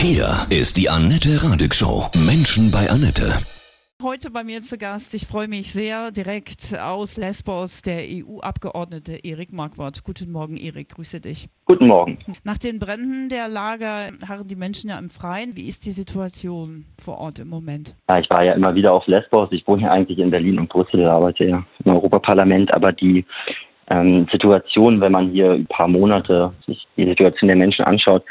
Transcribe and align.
Hier 0.00 0.46
ist 0.48 0.76
die 0.78 0.88
Annette 0.88 1.42
Radig 1.42 1.74
Show. 1.74 2.06
Menschen 2.24 2.70
bei 2.70 2.88
Annette. 2.88 3.34
Heute 4.00 4.30
bei 4.30 4.44
mir 4.44 4.62
zu 4.62 4.78
Gast, 4.78 5.12
ich 5.12 5.26
freue 5.26 5.48
mich 5.48 5.72
sehr, 5.72 6.12
direkt 6.12 6.72
aus 6.80 7.16
Lesbos, 7.16 7.82
der 7.82 8.02
EU-Abgeordnete 8.08 9.18
Erik 9.24 9.52
Marquardt. 9.52 10.04
Guten 10.04 10.30
Morgen, 10.30 10.56
Erik, 10.56 10.90
grüße 10.90 11.20
dich. 11.20 11.48
Guten 11.64 11.88
Morgen. 11.88 12.16
Nach 12.44 12.58
den 12.58 12.78
Bränden 12.78 13.28
der 13.28 13.48
Lager 13.48 14.12
harren 14.28 14.46
die 14.46 14.54
Menschen 14.54 14.88
ja 14.88 15.00
im 15.00 15.10
Freien. 15.10 15.56
Wie 15.56 15.66
ist 15.66 15.84
die 15.84 15.90
Situation 15.90 16.84
vor 17.02 17.18
Ort 17.18 17.40
im 17.40 17.48
Moment? 17.48 17.96
Ja, 18.08 18.20
ich 18.20 18.30
war 18.30 18.44
ja 18.44 18.52
immer 18.52 18.76
wieder 18.76 18.92
auf 18.92 19.04
Lesbos. 19.08 19.48
Ich 19.50 19.66
wohne 19.66 19.82
hier 19.82 19.90
eigentlich 19.90 20.20
in 20.20 20.30
Berlin 20.30 20.60
und 20.60 20.68
Brüssel, 20.68 21.04
arbeite 21.06 21.44
ja 21.44 21.64
im 21.84 21.92
Europaparlament, 21.92 22.72
aber 22.72 22.92
die 22.92 23.24
ähm, 23.90 24.28
Situation, 24.30 25.00
wenn 25.00 25.10
man 25.10 25.30
hier 25.32 25.50
ein 25.50 25.66
paar 25.66 25.88
Monate 25.88 26.52
sich 26.68 26.86
die 26.96 27.06
Situation 27.06 27.48
der 27.48 27.56
Menschen 27.56 27.84
anschaut, 27.84 28.24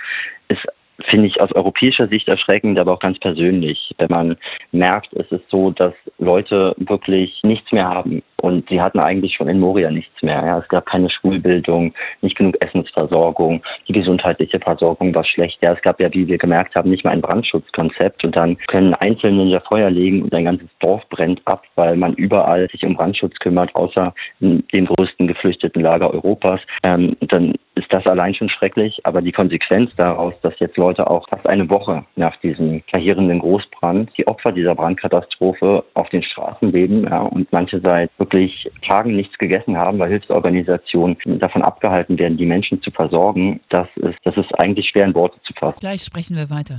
ist 0.47 0.65
finde 1.05 1.27
ich 1.27 1.39
aus 1.41 1.51
europäischer 1.53 2.07
Sicht 2.07 2.27
erschreckend, 2.27 2.79
aber 2.79 2.93
auch 2.93 2.99
ganz 2.99 3.19
persönlich, 3.19 3.93
wenn 3.97 4.09
man 4.09 4.37
merkt, 4.71 5.13
es 5.13 5.31
ist 5.31 5.49
so, 5.49 5.71
dass 5.71 5.93
Leute 6.17 6.73
wirklich 6.77 7.39
nichts 7.45 7.71
mehr 7.71 7.87
haben. 7.87 8.23
Und 8.39 8.69
sie 8.69 8.79
hatten 8.79 8.99
eigentlich 8.99 9.33
schon 9.33 9.47
in 9.47 9.59
Moria 9.59 9.89
nichts 9.89 10.21
mehr. 10.21 10.43
Ja, 10.45 10.59
es 10.59 10.67
gab 10.67 10.85
keine 10.85 11.09
Schulbildung, 11.09 11.93
nicht 12.21 12.37
genug 12.37 12.55
Essensversorgung, 12.63 13.63
die 13.87 13.93
gesundheitliche 13.93 14.59
Versorgung 14.59 15.13
war 15.15 15.23
schlecht. 15.23 15.57
Ja, 15.63 15.73
es 15.73 15.81
gab 15.81 15.99
ja, 15.99 16.13
wie 16.13 16.27
wir 16.27 16.37
gemerkt 16.37 16.75
haben, 16.75 16.91
nicht 16.91 17.03
mal 17.03 17.11
ein 17.11 17.21
Brandschutzkonzept. 17.21 18.23
Und 18.23 18.35
dann 18.35 18.57
können 18.67 18.93
Einzelne 18.93 19.43
in 19.43 19.49
der 19.49 19.61
Feuer 19.61 19.89
legen 19.89 20.21
und 20.21 20.33
ein 20.35 20.45
ganzes 20.45 20.69
Dorf 20.79 21.01
brennt 21.09 21.41
ab, 21.45 21.63
weil 21.75 21.95
man 21.97 22.13
überall 22.13 22.69
sich 22.69 22.85
um 22.85 22.95
Brandschutz 22.95 23.35
kümmert, 23.39 23.75
außer 23.75 24.13
in 24.39 24.63
dem 24.71 24.85
größten 24.85 25.27
geflüchteten 25.27 25.81
Lager 25.81 26.13
Europas. 26.13 26.61
Ähm, 26.83 27.17
dann 27.21 27.55
ist 27.77 27.93
das 27.93 28.05
allein 28.05 28.33
schon 28.33 28.49
schrecklich. 28.49 28.99
Aber 29.03 29.21
die 29.21 29.31
Konsequenz 29.31 29.91
daraus, 29.95 30.33
dass 30.41 30.53
jetzt 30.59 30.77
Leute 30.77 31.09
auch 31.09 31.27
fast 31.29 31.47
eine 31.47 31.69
Woche 31.69 32.03
nach 32.15 32.35
diesem 32.37 32.81
verheerenden 32.89 33.39
Großbrand, 33.39 34.11
die 34.17 34.27
Opfer 34.27 34.51
dieser 34.51 34.75
Brandkatastrophe 34.75 35.83
auf 35.93 36.09
den 36.09 36.23
Straßen 36.23 36.71
leben 36.71 37.03
ja, 37.03 37.21
und 37.21 37.51
manche 37.51 37.79
seit 37.79 38.09
wirklich 38.17 38.69
Tagen 38.87 39.15
nichts 39.15 39.37
gegessen 39.37 39.77
haben, 39.77 39.99
weil 39.99 40.09
Hilfsorganisationen 40.09 41.17
davon 41.39 41.61
abgehalten 41.61 42.17
werden, 42.19 42.37
die 42.37 42.45
Menschen 42.45 42.81
zu 42.81 42.91
versorgen, 42.91 43.59
das 43.69 43.87
ist, 43.95 44.17
das 44.23 44.37
ist 44.37 44.59
eigentlich 44.59 44.89
schwer 44.89 45.05
in 45.05 45.15
Worte 45.15 45.39
zu 45.43 45.53
fassen. 45.53 45.79
Gleich 45.79 46.03
sprechen 46.03 46.35
wir 46.35 46.49
weiter. 46.49 46.77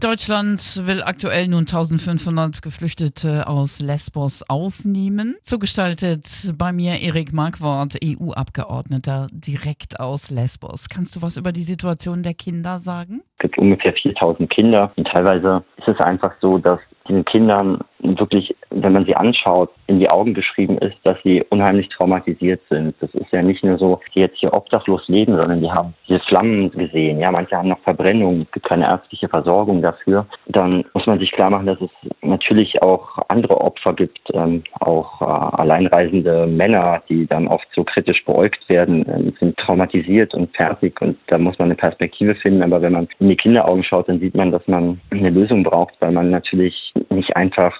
Deutschland 0.00 0.86
will 0.86 1.02
aktuell 1.02 1.46
nun 1.46 1.60
1500 1.60 2.62
Geflüchtete 2.62 3.46
aus 3.46 3.80
Lesbos 3.80 4.42
aufnehmen. 4.48 5.36
Zugestaltet 5.42 6.54
bei 6.56 6.72
mir 6.72 7.02
Erik 7.02 7.34
Marquardt, 7.34 7.98
EU-Abgeordneter 8.02 9.26
direkt 9.30 10.00
aus 10.00 10.30
Lesbos. 10.30 10.88
Kannst 10.88 11.16
du 11.16 11.22
was 11.22 11.36
über 11.36 11.52
die 11.52 11.60
Situation 11.60 12.22
der 12.22 12.32
Kinder 12.32 12.78
sagen? 12.78 13.20
Es 13.36 13.42
gibt 13.42 13.58
ungefähr 13.58 13.92
4000 13.92 14.48
Kinder 14.48 14.90
und 14.96 15.06
teilweise 15.06 15.62
ist 15.76 15.88
es 15.88 16.00
einfach 16.00 16.32
so, 16.40 16.56
dass 16.56 16.80
den 17.06 17.22
Kindern 17.26 17.84
wirklich, 18.02 18.54
wenn 18.70 18.92
man 18.92 19.04
sie 19.04 19.16
anschaut, 19.16 19.70
in 19.86 20.00
die 20.00 20.08
Augen 20.08 20.34
geschrieben 20.34 20.78
ist, 20.78 20.96
dass 21.04 21.16
sie 21.22 21.42
unheimlich 21.50 21.88
traumatisiert 21.88 22.60
sind. 22.70 22.94
Das 23.00 23.10
ist 23.14 23.32
ja 23.32 23.42
nicht 23.42 23.64
nur 23.64 23.78
so, 23.78 24.00
die 24.14 24.20
jetzt 24.20 24.38
hier 24.38 24.52
obdachlos 24.52 25.06
leben, 25.08 25.36
sondern 25.36 25.60
die 25.60 25.70
haben 25.70 25.94
diese 26.08 26.20
Flammen 26.20 26.70
gesehen. 26.70 27.20
Ja, 27.20 27.30
manche 27.30 27.56
haben 27.56 27.68
noch 27.68 27.80
Verbrennungen, 27.80 28.42
es 28.42 28.52
gibt 28.52 28.68
keine 28.68 28.86
ärztliche 28.86 29.28
Versorgung 29.28 29.82
dafür. 29.82 30.26
Dann 30.46 30.84
muss 30.94 31.06
man 31.06 31.18
sich 31.18 31.32
klar 31.32 31.50
machen, 31.50 31.66
dass 31.66 31.80
es 31.80 31.90
natürlich 32.22 32.82
auch 32.82 33.18
andere 33.28 33.60
Opfer 33.60 33.92
gibt, 33.94 34.20
ähm, 34.32 34.62
auch 34.80 35.20
äh, 35.20 35.24
alleinreisende 35.24 36.46
Männer, 36.46 37.02
die 37.08 37.26
dann 37.26 37.48
oft 37.48 37.66
so 37.74 37.84
kritisch 37.84 38.24
beäugt 38.24 38.68
werden, 38.68 39.06
äh, 39.06 39.32
sind 39.38 39.56
traumatisiert 39.58 40.34
und 40.34 40.54
fertig 40.56 41.00
und 41.00 41.18
da 41.26 41.38
muss 41.38 41.58
man 41.58 41.66
eine 41.66 41.76
Perspektive 41.76 42.34
finden. 42.34 42.62
Aber 42.62 42.80
wenn 42.82 42.92
man 42.92 43.08
in 43.18 43.28
die 43.28 43.36
Kinderaugen 43.36 43.84
schaut, 43.84 44.08
dann 44.08 44.20
sieht 44.20 44.34
man, 44.34 44.50
dass 44.50 44.66
man 44.66 45.00
eine 45.10 45.30
Lösung 45.30 45.62
braucht, 45.62 45.94
weil 46.00 46.12
man 46.12 46.30
natürlich 46.30 46.92
nicht 47.10 47.36
einfach 47.36 47.74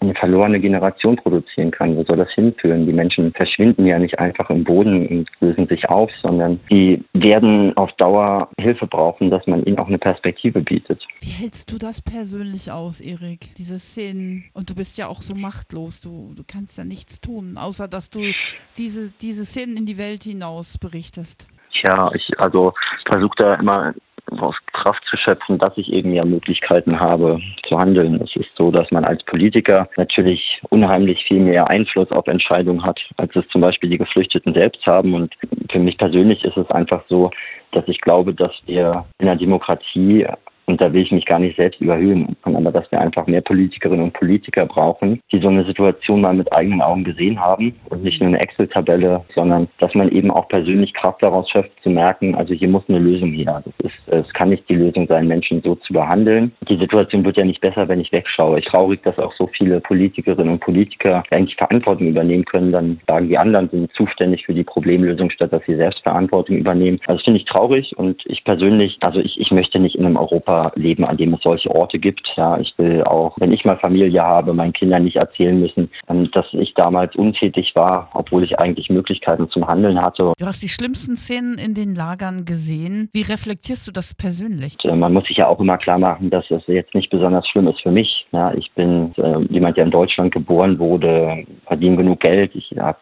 eine 0.00 0.14
verlorene 0.14 0.60
Generation 0.60 1.16
produzieren 1.16 1.70
kann. 1.70 1.96
Wo 1.96 2.04
soll 2.04 2.16
das 2.16 2.32
hinführen? 2.34 2.86
Die 2.86 2.92
Menschen 2.92 3.32
verschwinden 3.32 3.86
ja 3.86 3.98
nicht 3.98 4.18
einfach 4.18 4.48
im 4.50 4.64
Boden 4.64 5.06
und 5.06 5.28
lösen 5.40 5.66
sich 5.68 5.88
auf, 5.88 6.10
sondern 6.22 6.58
die 6.70 7.04
werden 7.12 7.76
auf 7.76 7.92
Dauer 7.98 8.48
Hilfe 8.60 8.86
brauchen, 8.86 9.30
dass 9.30 9.46
man 9.46 9.64
ihnen 9.64 9.78
auch 9.78 9.88
eine 9.88 9.98
Perspektive 9.98 10.60
bietet. 10.60 11.02
Wie 11.20 11.30
hältst 11.30 11.72
du 11.72 11.78
das 11.78 12.00
persönlich 12.00 12.72
aus, 12.72 13.00
Erik? 13.00 13.54
Diese 13.56 13.78
Szenen. 13.78 14.44
Und 14.54 14.70
du 14.70 14.74
bist 14.74 14.96
ja 14.98 15.06
auch 15.06 15.22
so 15.22 15.34
machtlos. 15.34 16.00
Du, 16.00 16.32
du 16.34 16.42
kannst 16.46 16.78
ja 16.78 16.84
nichts 16.84 17.20
tun, 17.20 17.56
außer 17.56 17.88
dass 17.88 18.10
du 18.10 18.20
diese, 18.78 19.12
diese 19.20 19.44
Szenen 19.44 19.76
in 19.76 19.86
die 19.86 19.98
Welt 19.98 20.24
hinaus 20.24 20.78
berichtest. 20.78 21.46
Tja, 21.72 22.10
ich 22.14 22.28
also 22.38 22.72
versuche 23.06 23.34
da 23.36 23.54
immer 23.54 23.94
aus 24.38 24.56
Kraft 24.72 25.02
zu 25.08 25.16
schöpfen, 25.16 25.58
dass 25.58 25.76
ich 25.76 25.92
eben 25.92 26.12
ja 26.12 26.24
Möglichkeiten 26.24 26.98
habe 26.98 27.40
zu 27.68 27.78
handeln. 27.78 28.20
Es 28.22 28.34
ist 28.36 28.50
so, 28.56 28.70
dass 28.70 28.90
man 28.90 29.04
als 29.04 29.22
Politiker 29.24 29.88
natürlich 29.96 30.60
unheimlich 30.70 31.24
viel 31.24 31.40
mehr 31.40 31.68
Einfluss 31.68 32.10
auf 32.12 32.26
Entscheidungen 32.26 32.84
hat, 32.84 33.00
als 33.16 33.34
es 33.36 33.46
zum 33.48 33.60
Beispiel 33.60 33.90
die 33.90 33.98
Geflüchteten 33.98 34.54
selbst 34.54 34.84
haben. 34.86 35.14
Und 35.14 35.34
für 35.70 35.78
mich 35.78 35.98
persönlich 35.98 36.44
ist 36.44 36.56
es 36.56 36.70
einfach 36.70 37.02
so, 37.08 37.30
dass 37.72 37.86
ich 37.86 38.00
glaube, 38.00 38.34
dass 38.34 38.52
wir 38.66 39.04
in 39.18 39.26
der 39.26 39.36
Demokratie 39.36 40.26
und 40.70 40.80
da 40.80 40.92
will 40.92 41.02
ich 41.02 41.12
mich 41.12 41.26
gar 41.26 41.38
nicht 41.38 41.56
selbst 41.56 41.80
überhöhen, 41.80 42.36
aber 42.42 42.72
dass 42.72 42.90
wir 42.90 43.00
einfach 43.00 43.26
mehr 43.26 43.42
Politikerinnen 43.42 44.04
und 44.04 44.12
Politiker 44.12 44.66
brauchen, 44.66 45.20
die 45.32 45.40
so 45.40 45.48
eine 45.48 45.64
Situation 45.64 46.20
mal 46.20 46.34
mit 46.34 46.52
eigenen 46.52 46.82
Augen 46.82 47.04
gesehen 47.04 47.40
haben 47.40 47.74
und 47.90 48.02
nicht 48.02 48.20
nur 48.20 48.28
eine 48.28 48.40
Excel-Tabelle, 48.40 49.24
sondern 49.34 49.68
dass 49.78 49.94
man 49.94 50.10
eben 50.10 50.30
auch 50.30 50.48
persönlich 50.48 50.94
Kraft 50.94 51.22
daraus 51.22 51.48
schöpft, 51.50 51.70
zu 51.82 51.90
merken, 51.90 52.34
also 52.34 52.54
hier 52.54 52.68
muss 52.68 52.84
eine 52.88 52.98
Lösung 52.98 53.32
her. 53.32 53.62
Das 53.64 53.90
ist, 53.90 54.14
es 54.26 54.32
kann 54.34 54.50
nicht 54.50 54.68
die 54.68 54.74
Lösung 54.74 55.06
sein, 55.06 55.26
Menschen 55.26 55.62
so 55.62 55.74
zu 55.76 55.92
behandeln. 55.92 56.52
Die 56.68 56.78
Situation 56.78 57.24
wird 57.24 57.36
ja 57.36 57.44
nicht 57.44 57.60
besser, 57.60 57.88
wenn 57.88 58.00
ich 58.00 58.12
wegschaue. 58.12 58.58
Ich 58.58 58.70
traurig, 58.80 59.02
dass 59.02 59.18
auch 59.18 59.32
so 59.34 59.48
viele 59.56 59.80
Politikerinnen 59.80 60.52
und 60.52 60.60
Politiker 60.60 61.22
eigentlich 61.30 61.56
Verantwortung 61.56 62.08
übernehmen 62.08 62.44
können. 62.44 62.72
Dann 62.72 63.00
sagen 63.06 63.28
die 63.28 63.38
anderen 63.38 63.68
sind 63.70 63.92
zuständig 63.92 64.46
für 64.46 64.54
die 64.54 64.64
Problemlösung, 64.64 65.30
statt 65.30 65.52
dass 65.52 65.62
sie 65.66 65.76
selbst 65.76 66.02
Verantwortung 66.02 66.56
übernehmen. 66.56 67.00
Also 67.06 67.22
finde 67.24 67.40
ich 67.40 67.46
traurig 67.46 67.96
und 67.96 68.22
ich 68.26 68.44
persönlich, 68.44 68.98
also 69.00 69.20
ich, 69.20 69.40
ich 69.40 69.50
möchte 69.50 69.78
nicht 69.78 69.96
in 69.96 70.06
einem 70.06 70.16
Europa 70.16 70.59
leben, 70.74 71.04
an 71.04 71.16
dem 71.16 71.34
es 71.34 71.40
solche 71.42 71.70
Orte 71.74 71.98
gibt. 71.98 72.26
Ja, 72.36 72.58
ich 72.58 72.72
will 72.76 73.02
auch, 73.04 73.36
wenn 73.38 73.52
ich 73.52 73.64
mal 73.64 73.78
Familie 73.78 74.22
habe, 74.22 74.52
meinen 74.52 74.72
Kindern 74.72 75.04
nicht 75.04 75.16
erzählen 75.16 75.58
müssen, 75.58 75.90
ähm, 76.08 76.30
dass 76.32 76.46
ich 76.52 76.74
damals 76.74 77.14
untätig 77.16 77.72
war, 77.74 78.10
obwohl 78.14 78.44
ich 78.44 78.58
eigentlich 78.58 78.90
Möglichkeiten 78.90 79.48
zum 79.50 79.66
Handeln 79.66 80.00
hatte. 80.00 80.32
Du 80.38 80.46
hast 80.46 80.62
die 80.62 80.68
schlimmsten 80.68 81.16
Szenen 81.16 81.58
in 81.58 81.74
den 81.74 81.94
Lagern 81.94 82.44
gesehen. 82.44 83.08
Wie 83.12 83.22
reflektierst 83.22 83.86
du 83.86 83.92
das 83.92 84.14
persönlich? 84.14 84.76
Äh, 84.84 84.94
man 84.94 85.12
muss 85.12 85.26
sich 85.26 85.38
ja 85.38 85.46
auch 85.46 85.60
immer 85.60 85.78
klar 85.78 85.98
machen, 85.98 86.30
dass 86.30 86.50
es 86.50 86.62
jetzt 86.66 86.94
nicht 86.94 87.10
besonders 87.10 87.46
schlimm 87.48 87.68
ist 87.68 87.80
für 87.80 87.90
mich. 87.90 88.26
Ja, 88.32 88.52
ich 88.54 88.70
bin 88.72 89.12
äh, 89.16 89.40
jemand, 89.50 89.76
der 89.76 89.84
in 89.84 89.90
Deutschland 89.90 90.32
geboren 90.32 90.78
wurde, 90.78 91.44
verdiene 91.66 91.96
genug 91.96 92.20
Geld. 92.20 92.54
Ich 92.54 92.70
habe 92.78 92.98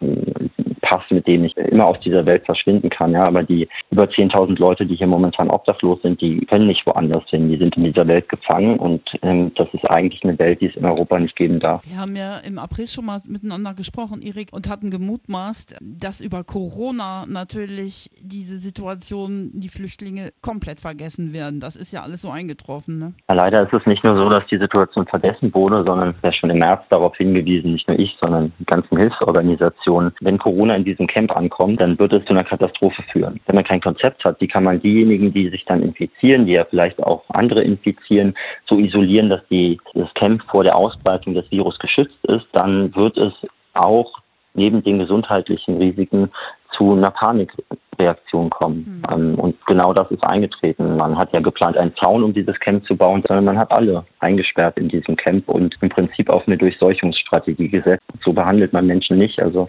Pass, 0.89 1.03
mit 1.11 1.27
dem 1.27 1.45
ich 1.45 1.57
immer 1.57 1.87
aus 1.87 2.01
dieser 2.01 2.25
Welt 2.25 2.45
verschwinden 2.47 2.89
kann. 2.89 3.13
Ja, 3.13 3.25
aber 3.25 3.43
die 3.43 3.69
über 3.91 4.05
10.000 4.05 4.59
Leute, 4.59 4.87
die 4.87 4.97
hier 4.97 5.07
momentan 5.07 5.51
obdachlos 5.51 6.01
sind, 6.03 6.21
die 6.21 6.47
können 6.47 6.67
nicht 6.67 6.87
woanders 6.87 7.25
hin 7.29 7.49
die 7.49 7.59
sind 7.59 7.77
in 7.77 7.85
dieser 7.85 8.07
Welt 8.07 8.29
gefangen 8.29 8.79
und 8.79 9.03
ähm, 9.23 9.53
das 9.55 9.69
ist 9.73 9.85
eigentlich 9.91 10.23
eine 10.25 10.39
Welt, 10.39 10.61
die 10.61 10.67
es 10.67 10.77
in 10.77 10.85
Europa 10.85 11.19
nicht 11.19 11.37
geben 11.37 11.61
darf. 11.61 11.83
Wir 11.87 11.99
haben 11.99 12.17
ja 12.17 12.39
im 12.39 12.59
April 12.59 12.87
schon 12.87 13.07
mal 13.07 13.21
miteinander 13.27 13.75
gesprochen, 13.75 14.23
Erik, 14.23 14.49
und 14.53 14.69
hatten 14.69 14.91
gemutmaßt, 14.91 15.79
dass 15.81 16.21
über 16.21 16.45
Corona 16.45 17.25
natürlich 17.27 18.11
diese 18.21 18.59
Situation, 18.59 19.51
die 19.55 19.69
Flüchtlinge 19.69 20.31
komplett 20.43 20.81
vergessen 20.81 21.33
werden. 21.33 21.61
Das 21.61 21.77
ist 21.77 21.93
ja 21.93 22.03
alles 22.03 22.23
so 22.23 22.31
eingetroffen. 22.31 22.99
Ne? 22.99 23.15
Ja, 23.29 23.35
leider 23.35 23.63
ist 23.63 23.73
es 23.73 23.87
nicht 23.87 24.05
nur 24.05 24.17
so, 24.17 24.29
dass 24.29 24.47
die 24.47 24.59
Situation 24.59 25.07
vergessen 25.07 25.53
wurde, 25.55 25.85
sondern 25.87 26.15
ja 26.23 26.33
schon 26.33 26.51
im 26.51 26.59
März 26.59 26.83
darauf 26.91 27.17
hingewiesen, 27.17 27.73
nicht 27.73 27.89
nur 27.89 27.99
ich, 27.99 28.17
sondern 28.21 28.53
die 28.59 28.65
ganzen 28.65 28.97
Hilfsorganisationen. 28.97 30.13
Wenn 30.21 30.39
Corona 30.39 30.78
in 30.79 30.85
diesem 30.85 31.07
Camp 31.07 31.37
ankommt, 31.37 31.81
dann 31.81 31.99
wird 31.99 32.13
es 32.13 32.25
zu 32.25 32.31
einer 32.31 32.45
Katastrophe 32.45 33.03
führen. 33.13 33.41
Wenn 33.47 33.57
man 33.57 33.65
kein 33.65 33.81
Konzept 33.81 34.25
hat, 34.25 34.41
wie 34.41 34.49
kann 34.49 34.65
man 34.65 34.81
diejenigen, 34.81 35.33
die 35.33 35.49
sich 35.51 35.65
dann 35.67 35.83
infizieren, 35.83 36.47
die 36.47 36.53
ja 36.53 36.65
vielleicht 36.65 37.03
auch 37.03 37.23
andere 37.29 37.63
infizieren, 37.63 38.35
so 38.67 38.79
isolieren, 38.79 39.29
dass 39.29 39.47
die, 39.51 39.79
das 39.95 40.13
Camp 40.15 40.43
vor 40.51 40.65
der 40.65 40.77
Ausbreitung 40.77 41.35
des 41.35 41.51
Virus 41.51 41.79
geschützt 41.79 42.19
ist, 42.25 42.47
dann 42.53 42.95
wird 42.95 43.17
es 43.19 43.33
auch 43.75 44.13
neben 44.55 44.83
den 44.83 44.99
gesundheitlichen 44.99 45.79
Risiken 45.79 46.31
zu 46.79 46.93
einer 46.93 47.11
Panikreaktion 47.11 48.49
kommen. 48.51 49.03
Mhm. 49.11 49.35
und 49.35 49.67
genau 49.67 49.93
das 49.93 50.11
ist 50.11 50.25
eingetreten. 50.25 50.97
Man 50.97 51.19
hat 51.19 51.35
ja 51.35 51.41
geplant, 51.41 51.77
einen 51.77 51.95
Zaun 51.97 52.23
um 52.23 52.33
dieses 52.33 52.59
Camp 52.61 52.87
zu 52.87 52.97
bauen, 52.97 53.23
sondern 53.27 53.45
man 53.45 53.59
hat 53.59 53.73
alle 53.73 54.05
eingesperrt 54.21 54.79
in 54.79 54.89
diesem 54.89 55.17
Camp 55.17 55.49
und 55.49 55.77
im 55.81 55.89
Prinzip 55.89 56.31
auf 56.31 56.47
eine 56.47 56.57
Durchseuchungsstrategie 56.57 57.69
gesetzt. 57.69 58.05
So 58.25 58.33
behandelt 58.33 58.73
man 58.73 58.87
Menschen 58.87 59.19
nicht. 59.19 59.41
Also 59.41 59.69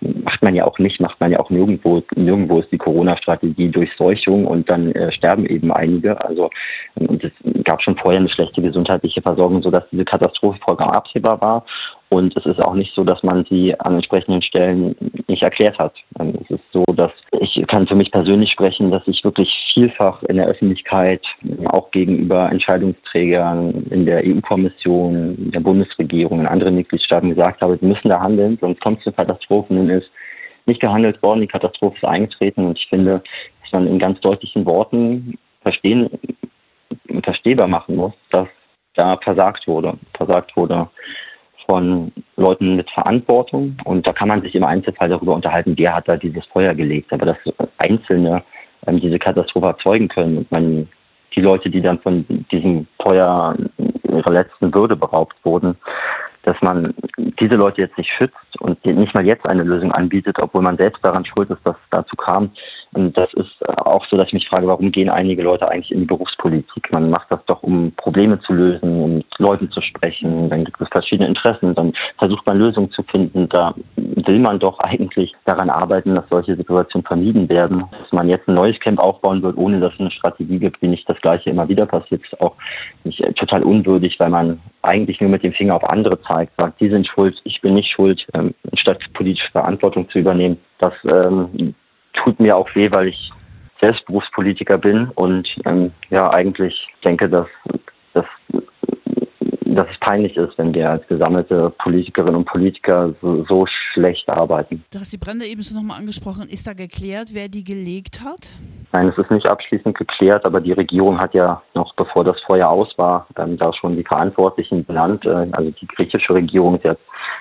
macht 0.00 0.42
man 0.42 0.54
ja 0.54 0.64
auch 0.64 0.78
nicht, 0.78 1.00
macht 1.00 1.20
man 1.20 1.32
ja 1.32 1.38
auch 1.38 1.50
nirgendwo. 1.50 2.02
Nirgendwo 2.14 2.60
ist 2.60 2.72
die 2.72 2.78
Corona-Strategie 2.78 3.68
Durchseuchung 3.68 4.46
und 4.46 4.70
dann 4.70 4.92
äh, 4.92 5.12
sterben 5.12 5.46
eben 5.46 5.72
einige. 5.72 6.22
Also 6.24 6.50
und 6.94 7.22
es 7.22 7.32
gab 7.64 7.82
schon 7.82 7.96
vorher 7.96 8.20
eine 8.20 8.30
schlechte 8.30 8.62
gesundheitliche 8.62 9.22
Versorgung, 9.22 9.62
sodass 9.62 9.84
diese 9.90 10.04
Katastrophe 10.04 10.58
vollkommen 10.64 10.92
absehbar 10.92 11.40
war. 11.40 11.64
Und 12.08 12.36
es 12.36 12.46
ist 12.46 12.60
auch 12.62 12.74
nicht 12.74 12.94
so, 12.94 13.02
dass 13.02 13.22
man 13.24 13.44
sie 13.50 13.78
an 13.80 13.94
entsprechenden 13.94 14.40
Stellen 14.40 14.94
nicht 15.26 15.42
erklärt 15.42 15.76
hat. 15.78 15.92
Ähm, 16.20 16.34
es 16.44 16.50
ist 16.50 16.64
so, 16.72 16.84
dass 16.94 17.10
ich 17.40 17.66
kann 17.66 17.88
für 17.88 17.96
mich 17.96 18.12
persönlich 18.12 18.52
sprechen, 18.52 18.92
dass 18.92 19.02
ich 19.06 19.24
wirklich 19.24 19.50
vielfach 19.74 20.22
in 20.24 20.36
der 20.36 20.46
Öffentlichkeit, 20.46 21.22
auch 21.66 21.90
gegenüber 21.90 22.50
Entscheidungsträgern 22.50 23.86
in 23.90 24.06
der 24.06 24.22
EU-Kommission, 24.24 25.50
der 25.50 25.60
Bundesregierung, 25.60 26.40
in 26.40 26.46
anderen 26.46 26.76
Mitgliedstaaten 26.76 27.30
gesagt 27.30 27.60
habe, 27.60 27.80
wir 27.80 27.88
müssen 27.88 28.08
da 28.08 28.20
handeln, 28.20 28.56
sonst 28.60 28.80
kommt 28.80 28.98
es 28.98 29.04
zu 29.04 29.12
Katastrophen. 29.12 29.76
Nun 29.76 29.90
ist 29.90 30.10
nicht 30.66 30.80
gehandelt 30.80 31.20
worden, 31.22 31.40
die 31.40 31.48
Katastrophe 31.48 31.96
ist 31.96 32.04
eingetreten 32.04 32.66
und 32.66 32.78
ich 32.78 32.86
finde, 32.88 33.22
dass 33.62 33.72
man 33.72 33.88
in 33.88 33.98
ganz 33.98 34.20
deutlichen 34.20 34.64
Worten 34.64 35.38
verstehen, 35.62 36.08
verstehbar 37.24 37.66
machen 37.66 37.96
muss, 37.96 38.14
dass 38.30 38.48
da 38.94 39.16
versagt 39.18 39.66
wurde. 39.66 39.94
Versagt 40.14 40.56
wurde 40.56 40.88
von 41.68 42.12
Leuten 42.36 42.76
mit 42.76 42.90
Verantwortung. 42.90 43.76
Und 43.84 44.06
da 44.06 44.12
kann 44.12 44.28
man 44.28 44.42
sich 44.42 44.54
im 44.54 44.64
Einzelfall 44.64 45.08
darüber 45.08 45.34
unterhalten, 45.34 45.74
wer 45.76 45.94
hat 45.94 46.08
da 46.08 46.16
dieses 46.16 46.44
Feuer 46.46 46.74
gelegt. 46.74 47.12
Aber 47.12 47.26
dass 47.26 47.38
Einzelne 47.78 48.42
ähm, 48.86 49.00
diese 49.00 49.18
Katastrophe 49.18 49.66
erzeugen 49.66 50.08
können 50.08 50.38
und 50.38 50.50
man 50.50 50.88
die 51.34 51.40
Leute, 51.40 51.68
die 51.68 51.82
dann 51.82 51.98
von 51.98 52.24
diesem 52.50 52.86
Feuer 53.02 53.56
ihrer 54.08 54.32
letzten 54.32 54.74
Würde 54.74 54.96
beraubt 54.96 55.36
wurden, 55.44 55.76
dass 56.44 56.56
man 56.62 56.94
diese 57.40 57.56
Leute 57.56 57.82
jetzt 57.82 57.98
nicht 57.98 58.10
schützt 58.10 58.60
und 58.60 58.82
nicht 58.86 59.14
mal 59.14 59.26
jetzt 59.26 59.46
eine 59.46 59.64
Lösung 59.64 59.90
anbietet, 59.92 60.36
obwohl 60.40 60.62
man 60.62 60.76
selbst 60.76 61.04
daran 61.04 61.24
schuld 61.24 61.50
ist, 61.50 61.60
dass 61.64 61.74
es 61.74 61.90
dazu 61.90 62.14
kam. 62.16 62.52
Und 62.96 63.16
das 63.18 63.30
ist 63.34 63.68
auch 63.84 64.06
so, 64.06 64.16
dass 64.16 64.28
ich 64.28 64.32
mich 64.32 64.48
frage, 64.48 64.66
warum 64.66 64.90
gehen 64.90 65.10
einige 65.10 65.42
Leute 65.42 65.68
eigentlich 65.70 65.92
in 65.92 66.00
die 66.00 66.06
Berufspolitik? 66.06 66.90
Man 66.92 67.10
macht 67.10 67.30
das 67.30 67.44
doch, 67.44 67.62
um 67.62 67.92
Probleme 67.92 68.40
zu 68.40 68.54
lösen, 68.54 69.02
um 69.02 69.14
mit 69.16 69.26
Leuten 69.38 69.70
zu 69.70 69.82
sprechen. 69.82 70.48
Dann 70.48 70.64
gibt 70.64 70.80
es 70.80 70.88
verschiedene 70.88 71.28
Interessen. 71.28 71.74
Dann 71.74 71.92
versucht 72.18 72.46
man 72.46 72.58
Lösungen 72.58 72.90
zu 72.92 73.02
finden. 73.02 73.50
Da 73.50 73.74
will 73.96 74.38
man 74.38 74.58
doch 74.58 74.78
eigentlich 74.78 75.34
daran 75.44 75.68
arbeiten, 75.68 76.14
dass 76.14 76.24
solche 76.30 76.56
Situationen 76.56 77.06
vermieden 77.06 77.50
werden. 77.50 77.84
Dass 77.90 78.12
man 78.12 78.30
jetzt 78.30 78.48
ein 78.48 78.54
neues 78.54 78.80
Camp 78.80 78.98
aufbauen 78.98 79.42
wird, 79.42 79.58
ohne 79.58 79.78
dass 79.78 79.92
es 79.92 80.00
eine 80.00 80.10
Strategie 80.10 80.58
gibt, 80.58 80.80
wie 80.80 80.88
nicht 80.88 81.06
das 81.06 81.20
Gleiche 81.20 81.50
immer 81.50 81.68
wieder 81.68 81.84
passiert, 81.84 82.22
ist 82.22 82.40
auch 82.40 82.54
nicht 83.04 83.22
total 83.36 83.62
unwürdig, 83.62 84.18
weil 84.18 84.30
man 84.30 84.58
eigentlich 84.80 85.20
nur 85.20 85.28
mit 85.28 85.42
dem 85.42 85.52
Finger 85.52 85.76
auf 85.76 85.84
andere 85.84 86.18
zeigt, 86.22 86.52
sagt, 86.56 86.80
die 86.80 86.88
sind 86.88 87.06
schuld, 87.06 87.38
ich 87.44 87.60
bin 87.60 87.74
nicht 87.74 87.90
schuld, 87.90 88.26
ähm, 88.32 88.54
statt 88.72 89.02
politische 89.12 89.50
Verantwortung 89.52 90.08
zu 90.08 90.18
übernehmen. 90.18 90.56
Das 90.78 90.94
ähm, 91.04 91.74
tut 92.16 92.40
mir 92.40 92.56
auch 92.56 92.68
weh, 92.74 92.90
weil 92.90 93.08
ich 93.08 93.30
selbst 93.80 94.04
Berufspolitiker 94.06 94.78
bin 94.78 95.10
und 95.14 95.48
ähm, 95.64 95.92
ja 96.10 96.30
eigentlich 96.30 96.74
denke, 97.04 97.28
dass, 97.28 97.46
dass, 98.14 98.24
dass 99.60 99.86
es 99.90 100.00
peinlich 100.00 100.36
ist, 100.36 100.56
wenn 100.56 100.74
wir 100.74 100.90
als 100.90 101.06
gesammelte 101.06 101.70
Politikerinnen 101.78 102.36
und 102.36 102.46
Politiker 102.46 103.14
so, 103.20 103.44
so 103.44 103.66
schlecht 103.66 104.28
arbeiten. 104.28 104.84
Du 104.90 104.98
hast 104.98 105.12
die 105.12 105.18
Brände 105.18 105.46
eben 105.46 105.62
schon 105.62 105.76
nochmal 105.76 105.98
angesprochen. 105.98 106.48
Ist 106.48 106.66
da 106.66 106.72
geklärt, 106.72 107.28
wer 107.32 107.48
die 107.48 107.64
gelegt 107.64 108.24
hat? 108.24 108.48
Nein, 108.92 109.08
es 109.08 109.18
ist 109.18 109.30
nicht 109.30 109.46
abschließend 109.46 109.98
geklärt, 109.98 110.46
aber 110.46 110.60
die 110.60 110.72
Regierung 110.72 111.18
hat 111.18 111.34
ja 111.34 111.60
noch 111.74 111.94
bevor 111.96 112.24
das 112.24 112.40
Feuer 112.46 112.68
aus 112.68 112.96
war, 112.96 113.26
ähm, 113.36 113.58
da 113.58 113.72
schon 113.74 113.96
die 113.96 114.04
Verantwortlichen 114.04 114.84
benannt. 114.84 115.26
Äh, 115.26 115.48
also 115.52 115.70
die 115.70 115.86
griechische 115.86 116.32
Regierung, 116.32 116.80
hat 116.82 116.98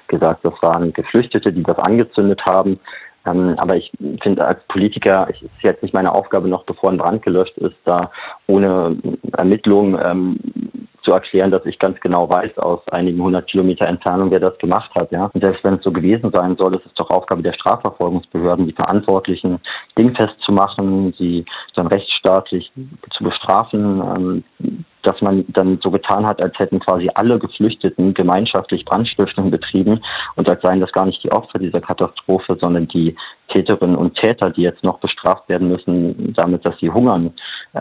gesagt, 0.08 0.44
das 0.44 0.54
waren 0.62 0.92
Geflüchtete, 0.92 1.54
die 1.54 1.64
das 1.64 1.78
angezündet 1.80 2.42
haben. 2.46 2.80
Ähm, 3.26 3.56
aber 3.58 3.76
ich 3.76 3.92
finde 4.22 4.46
als 4.46 4.60
Politiker, 4.68 5.28
es 5.30 5.42
ist 5.42 5.52
jetzt 5.62 5.84
nicht 5.84 5.94
meine 5.94 6.14
Aufgabe, 6.14 6.48
noch 6.48 6.64
bevor 6.64 6.92
ein 6.92 6.98
Brand 6.98 7.24
gelöscht 7.24 7.58
ist, 7.58 7.76
da 7.86 8.12
ohne 8.48 8.98
Ermittlung 9.38 10.00
ähm, 10.00 10.40
zu 11.06 11.12
erklären, 11.12 11.52
dass 11.52 11.66
ich 11.66 11.80
ganz 11.80 12.00
genau 12.02 12.30
weiß 12.30 12.58
aus 12.58 12.82
einigen 12.90 13.22
hundert 13.22 13.48
Kilometer 13.48 13.88
Entfernung, 13.88 14.32
wer 14.32 14.40
das 14.40 14.58
gemacht 14.58 14.94
hat. 14.96 15.12
Ja? 15.12 15.30
Und 15.34 15.44
selbst 15.44 15.64
wenn 15.64 15.76
es 15.76 15.84
so 15.84 15.92
gewesen 15.92 16.32
sein 16.34 16.58
soll, 16.58 16.76
ist 16.76 16.86
es 16.86 16.94
doch 16.96 17.10
Aufgabe 17.12 17.44
der 17.44 17.54
Strafverfolgungsbehörden, 17.54 18.66
die 18.68 18.74
Verantwortlichen 18.74 19.60
dingfest 19.98 20.36
zu 20.42 20.52
machen, 20.52 21.14
sie 21.18 21.46
dann 21.76 21.88
rechtsstaatlich 21.88 22.72
zu 23.12 23.24
bestrafen. 23.24 24.02
Ähm, 24.18 24.44
dass 25.06 25.22
man 25.22 25.46
dann 25.50 25.80
so 25.82 25.92
getan 25.92 26.26
hat, 26.26 26.42
als 26.42 26.58
hätten 26.58 26.80
quasi 26.80 27.10
alle 27.14 27.40
Geflüchteten 27.40 28.14
gemeinschaftlich 28.14 28.86
Brandstiftung 28.86 29.52
betrieben 29.52 30.02
und 30.36 30.50
als 30.50 30.62
seien 30.62 30.82
das 30.82 30.92
gar 30.92 31.06
nicht 31.06 31.24
die 31.24 31.32
Opfer 31.32 31.60
dieser 31.60 31.82
Katastrophe, 31.82 32.58
sondern 32.60 32.88
die 32.88 33.16
Täterinnen 33.50 33.96
und 33.96 34.16
Täter, 34.16 34.50
die 34.50 34.62
jetzt 34.62 34.84
noch 34.84 35.00
bestraft 35.00 35.48
werden 35.50 35.70
müssen, 35.70 36.34
damit, 36.34 36.66
dass 36.66 36.78
sie 36.80 36.90
hungern, 36.90 37.34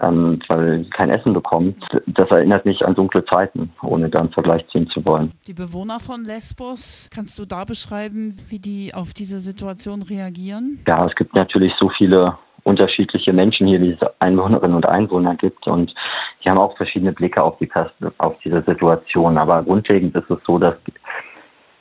ähm, 0.03 0.38
weil 0.49 0.85
sie 0.85 0.91
kein 0.91 1.11
Essen 1.11 1.32
bekommen. 1.32 1.75
Das 2.06 2.31
erinnert 2.31 2.65
mich 2.65 2.85
an 2.85 2.94
dunkle 2.94 3.25
Zeiten, 3.25 3.73
ohne 3.82 4.11
da 4.11 4.21
einen 4.21 4.32
Vergleich 4.32 4.67
ziehen 4.69 4.88
zu 4.91 5.05
wollen. 5.05 5.32
Die 5.47 5.55
Bewohner 5.55 6.00
von 6.00 6.25
Lesbos, 6.25 7.09
kannst 7.15 7.38
du 7.38 7.47
da 7.47 7.65
beschreiben, 7.65 8.37
wie 8.49 8.59
die 8.59 8.93
auf 8.94 9.12
diese 9.15 9.38
Situation 9.38 10.03
reagieren? 10.03 10.81
Ja, 10.87 11.06
es 11.06 11.15
gibt 11.15 11.35
natürlich 11.35 11.73
so 11.79 11.88
viele 11.88 12.37
unterschiedliche 12.64 13.32
Menschen 13.32 13.66
hier, 13.66 13.81
es 13.81 14.08
Einwohnerinnen 14.20 14.76
und 14.76 14.87
Einwohner 14.87 15.37
gibt. 15.37 15.66
Und 15.66 15.94
die 16.43 16.50
haben 16.50 16.58
auch 16.58 16.76
verschiedene 16.76 17.12
Blicke 17.12 17.43
auf, 17.43 17.56
die, 17.58 17.70
auf 18.19 18.34
diese 18.44 18.62
Situation. 18.62 19.38
Aber 19.38 19.62
grundlegend 19.62 20.14
ist 20.16 20.31
es 20.31 20.38
so, 20.46 20.58
dass 20.58 20.75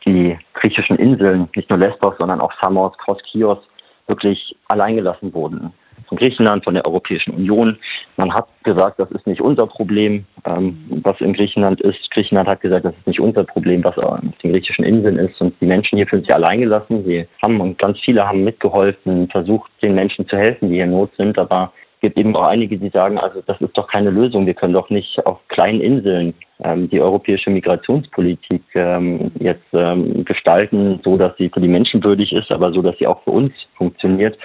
die 0.05 0.37
griechischen 0.53 0.97
Inseln, 0.97 1.49
nicht 1.55 1.69
nur 1.69 1.79
Lesbos, 1.79 2.15
sondern 2.19 2.41
auch 2.41 2.53
Samos, 2.61 2.97
Kos, 2.97 3.17
Kios, 3.23 3.59
wirklich 4.07 4.55
alleingelassen 4.67 5.33
wurden 5.33 5.73
von 6.07 6.17
Griechenland, 6.17 6.63
von 6.63 6.73
der 6.73 6.85
Europäischen 6.85 7.33
Union. 7.33 7.77
Man 8.17 8.33
hat 8.33 8.47
gesagt, 8.63 8.99
das 8.99 9.11
ist 9.11 9.27
nicht 9.27 9.41
unser 9.41 9.67
Problem, 9.67 10.25
ähm, 10.45 10.77
was 11.03 11.19
in 11.21 11.33
Griechenland 11.33 11.81
ist. 11.81 12.09
Griechenland 12.11 12.49
hat 12.49 12.61
gesagt, 12.61 12.85
das 12.85 12.93
ist 12.95 13.07
nicht 13.07 13.19
unser 13.19 13.43
Problem, 13.43 13.83
was 13.83 13.97
auf 13.97 14.19
den 14.43 14.51
griechischen 14.51 14.85
Inseln 14.85 15.17
ist. 15.17 15.39
Und 15.41 15.53
die 15.61 15.65
Menschen 15.65 15.97
hier 15.97 16.07
fühlen 16.07 16.23
sich 16.23 16.33
alleingelassen. 16.33 17.05
Sie 17.05 17.27
haben 17.41 17.59
und 17.59 17.77
ganz 17.77 17.99
viele 17.99 18.27
haben 18.27 18.43
mitgeholfen, 18.43 19.27
versucht, 19.29 19.71
den 19.81 19.95
Menschen 19.95 20.27
zu 20.27 20.37
helfen, 20.37 20.69
die 20.69 20.75
hier 20.75 20.85
in 20.85 20.91
Not 20.91 21.11
sind. 21.17 21.37
Aber 21.39 21.71
es 21.95 22.01
gibt 22.01 22.17
eben 22.17 22.35
auch 22.35 22.47
einige, 22.47 22.77
die 22.77 22.89
sagen, 22.89 23.17
also 23.17 23.41
das 23.45 23.59
ist 23.61 23.77
doch 23.77 23.87
keine 23.87 24.09
Lösung. 24.09 24.45
Wir 24.45 24.53
können 24.53 24.73
doch 24.73 24.89
nicht 24.89 25.25
auf 25.25 25.39
kleinen 25.47 25.81
Inseln 25.81 26.33
ähm, 26.63 26.89
die 26.89 27.01
europäische 27.01 27.49
Migrationspolitik 27.49 28.63
ähm, 28.73 29.31
jetzt 29.39 29.65
ähm, 29.73 30.23
gestalten, 30.25 30.99
so 31.03 31.17
dass 31.17 31.35
sie 31.37 31.49
für 31.49 31.61
die 31.61 31.67
Menschen 31.67 32.03
würdig 32.03 32.31
ist, 32.31 32.51
aber 32.51 32.71
so 32.71 32.81
dass 32.81 32.97
sie 32.97 33.07
auch 33.07 33.23
für 33.23 33.31
uns 33.31 33.51
funktioniert. 33.75 34.37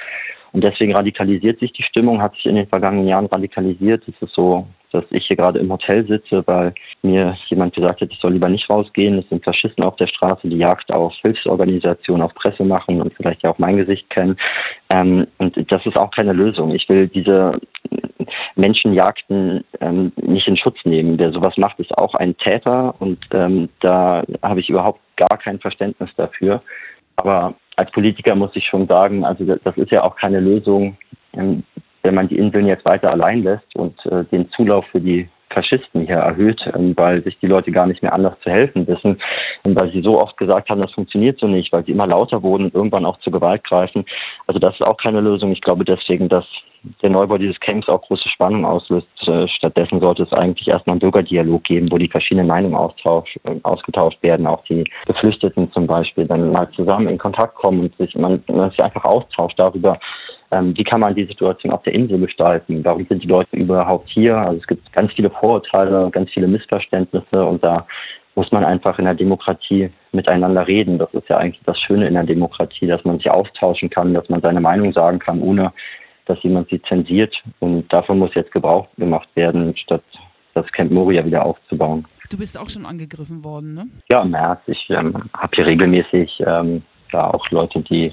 Und 0.53 0.65
deswegen 0.65 0.95
radikalisiert 0.95 1.61
sich 1.61 1.73
die 1.73 1.83
Stimmung, 1.83 2.23
hat 2.23 2.35
sich 2.35 2.47
in 2.47 2.57
den 2.57 2.67
vergangenen 2.67 3.09
Jahren 3.09 3.27
radikalisiert. 3.27 4.03
Es 4.09 4.15
ist 4.21 4.35
so, 4.35 4.67
dass 4.93 5.05
ich 5.11 5.27
hier 5.27 5.37
gerade 5.37 5.59
im 5.59 5.71
Hotel 5.71 6.07
sitze, 6.07 6.43
weil 6.47 6.75
mir 7.03 7.37
jemand 7.49 7.75
gesagt 7.75 8.01
hat, 8.01 8.11
ich 8.11 8.19
soll 8.19 8.33
lieber 8.33 8.49
nicht 8.49 8.69
rausgehen. 8.71 9.19
Es 9.19 9.29
sind 9.29 9.45
Faschisten 9.45 9.85
auf 9.85 9.97
der 9.97 10.07
Straße, 10.07 10.49
die 10.49 10.57
Jagd 10.57 10.91
auf 10.91 11.15
Hilfsorganisationen, 11.23 12.23
auf 12.23 12.35
Presse 12.35 12.65
machen 12.65 13.01
und 13.03 13.13
vielleicht 13.15 13.43
ja 13.43 13.51
auch 13.51 13.59
mein 13.59 13.77
Gesicht 13.77 14.09
kennen. 14.11 14.37
Ähm, 14.91 15.27
und 15.39 15.57
das 15.71 15.85
ist 15.85 15.97
auch 15.97 16.11
keine 16.11 16.33
Lösung. 16.33 16.75
Ich 16.75 16.89
will 16.89 17.09
diese 17.09 17.61
Menschenjagden 18.57 19.65
ähm, 19.81 20.13
nicht 20.17 20.49
in 20.49 20.57
Schutz 20.57 20.79
nehmen. 20.85 21.19
Wer 21.19 21.33
sowas 21.33 21.57
macht, 21.57 21.79
ist 21.79 21.97
auch 21.97 22.15
ein 22.15 22.37
Täter 22.39 22.95
und 22.99 23.19
ähm, 23.33 23.69
da 23.81 24.23
habe 24.43 24.61
ich 24.61 24.69
überhaupt 24.71 25.01
gar 25.17 25.39
kein 25.39 25.59
Verständnis 25.59 26.11
dafür. 26.17 26.63
Aber 27.17 27.55
als 27.79 27.93
Politiker 27.93 28.35
muss 28.35 28.51
ich 28.55 28.67
schon 28.67 28.89
sagen, 28.89 29.25
also 29.25 29.45
das 29.45 29.77
ist 29.77 29.93
ja 29.93 30.03
auch 30.03 30.17
keine 30.17 30.41
Lösung, 30.41 30.97
ähm, 31.35 31.63
wenn 32.03 32.15
man 32.15 32.29
die 32.29 32.37
Inseln 32.37 32.67
jetzt 32.67 32.85
weiter 32.85 33.13
allein 33.13 33.45
lässt 33.45 33.77
und 33.77 33.95
äh, 34.07 34.25
den 34.25 34.51
Zulauf 34.51 34.85
für 34.87 35.01
die 35.01 35.29
Faschisten 35.51 36.05
hier 36.05 36.17
erhöht, 36.17 36.61
ähm, 36.75 36.95
weil 36.97 37.23
sich 37.23 37.39
die 37.39 37.47
Leute 37.47 37.71
gar 37.71 37.87
nicht 37.87 38.03
mehr 38.03 38.13
anders 38.13 38.35
zu 38.43 38.51
helfen 38.51 38.85
wissen 38.89 39.21
und 39.63 39.79
weil 39.79 39.93
sie 39.93 40.03
so 40.03 40.21
oft 40.21 40.37
gesagt 40.37 40.71
haben, 40.71 40.81
das 40.81 40.91
funktioniert 40.93 41.39
so 41.39 41.47
nicht, 41.47 41.73
weil 41.73 41.85
sie 41.85 41.93
immer 41.93 42.09
lauter 42.09 42.43
wurden 42.43 42.65
und 42.65 42.75
irgendwann 42.75 43.07
auch 43.07 43.21
zur 43.21 43.33
Gewalt 43.33 43.63
greifen. 43.63 44.05
Also 44.49 44.59
das 44.59 44.75
ist 44.75 44.85
auch 44.85 44.97
keine 44.97 45.21
Lösung. 45.21 45.53
Ich 45.53 45.61
glaube 45.61 45.85
deswegen, 45.85 46.29
dass 46.29 46.47
der 47.03 47.11
Neubau 47.11 47.39
dieses 47.39 47.59
Camps 47.61 47.89
auch 47.89 48.03
große 48.03 48.29
Spannung 48.29 48.65
auslöst. 48.65 49.07
Äh, 49.27 49.47
stattdessen 49.49 50.01
sollte 50.01 50.25
es 50.25 50.33
eigentlich 50.33 50.69
erstmal 50.69 50.95
einen 50.95 51.01
Bürgerdialog 51.01 51.65
geben, 51.65 51.91
wo 51.91 51.99
die 51.99 52.09
verschiedenen 52.09 52.47
Meinungen 52.47 52.75
äh, 52.75 53.61
ausgetauscht 53.63 54.23
werden, 54.23 54.47
auch 54.47 54.65
die 54.65 54.85
Geflüchteten 55.07 55.73
zum 55.73 55.87
Beispiel, 55.87 56.27
dann 56.27 56.53
mal 56.53 56.71
zusammen 56.73 57.09
in 57.09 57.19
Kontakt 57.19 57.55
kommen 57.55 57.81
und 57.81 57.97
sich, 57.97 58.15
man, 58.15 58.43
man 58.49 58.71
sich 58.71 58.83
einfach 58.83 59.05
austauscht 59.05 59.59
darüber, 59.59 59.99
ähm, 60.51 60.75
wie 60.77 60.85
kann 60.85 61.01
man 61.01 61.15
die 61.15 61.27
Situation 61.27 61.73
auf 61.73 61.83
der 61.83 61.95
Insel 61.95 62.19
gestalten? 62.19 62.85
Warum 62.85 63.05
sind 63.07 63.23
die 63.23 63.29
Leute 63.29 63.57
überhaupt 63.57 64.09
hier? 64.09 64.37
Also 64.37 64.61
es 64.61 64.67
gibt 64.67 64.93
ganz 64.93 65.13
viele 65.13 65.31
Vorurteile, 65.31 66.11
ganz 66.11 66.31
viele 66.31 66.49
Missverständnisse 66.49 67.45
und 67.45 67.63
da 67.63 67.87
muss 68.35 68.51
man 68.53 68.65
einfach 68.65 68.99
in 68.99 69.05
der 69.05 69.15
Demokratie 69.15 69.91
miteinander 70.13 70.67
reden. 70.67 70.97
Das 70.99 71.13
ist 71.13 71.29
ja 71.29 71.39
eigentlich 71.39 71.61
das 71.67 71.79
Schöne 71.81 72.07
in 72.07 72.15
der 72.15 72.23
Demokratie, 72.23 72.87
dass 72.87 73.05
man 73.05 73.19
sich 73.19 73.31
austauschen 73.31 73.91
kann, 73.91 74.15
dass 74.15 74.29
man 74.29 74.41
seine 74.41 74.61
Meinung 74.61 74.93
sagen 74.93 75.19
kann, 75.19 75.43
ohne 75.43 75.73
dass 76.29 76.43
jemand 76.43 76.69
sie 76.69 76.81
zensiert. 76.83 77.35
Und 77.61 77.93
davon 77.93 78.19
muss 78.19 78.35
jetzt 78.35 78.53
Gebrauch 78.53 78.87
gemacht 78.97 79.29
werden, 79.35 79.77
statt 79.77 80.03
das 80.55 80.67
Camp 80.73 80.91
Moria 80.91 81.25
wieder 81.25 81.45
aufzubauen. 81.45 82.07
Du 82.31 82.37
bist 82.37 82.59
auch 82.59 82.69
schon 82.69 82.85
angegriffen 82.85 83.43
worden, 83.43 83.75
ne? 83.75 83.87
Ja, 84.11 84.23
im 84.23 84.31
März. 84.31 84.61
Ich 84.67 84.87
ähm, 84.91 85.15
habe 85.33 85.51
hier 85.55 85.67
regelmäßig 85.67 86.43
ähm, 86.47 86.83
ja, 87.13 87.33
auch 87.33 87.49
Leute, 87.51 87.81
die 87.81 88.13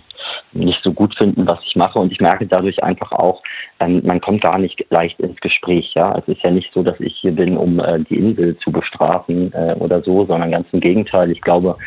nicht 0.53 0.81
so 0.84 0.93
gut 0.93 1.15
finden, 1.17 1.48
was 1.48 1.60
ich 1.65 1.75
mache. 1.75 2.00
Und 2.00 2.12
ich 2.12 2.19
merke 2.19 2.48
dadurch 2.48 2.81
einfach 2.84 3.12
auch, 3.12 3.41
ähm, 3.79 4.01
man 4.05 4.22
kommt 4.22 4.41
gar 4.41 4.57
nicht 4.57 4.86
leicht 4.89 5.19
ins 5.19 5.39
Gespräch. 5.41 5.91
Ja, 5.95 6.17
es 6.17 6.27
ist 6.27 6.41
ja 6.43 6.51
nicht 6.51 6.72
so, 6.74 6.84
dass 6.84 7.00
ich 7.00 7.15
hier 7.17 7.34
bin, 7.34 7.57
um 7.57 7.79
äh, 7.79 8.00
die 8.00 8.17
Insel 8.17 8.57
zu 8.60 8.72
bestrafen 8.72 9.51
äh, 9.53 9.75
oder 9.79 10.01
so, 10.01 10.25
sondern 10.25 10.51
ganz 10.51 10.67
im 10.72 10.79
Gegenteil. 10.79 11.31
Ich 11.31 11.41
glaube, 11.41 11.77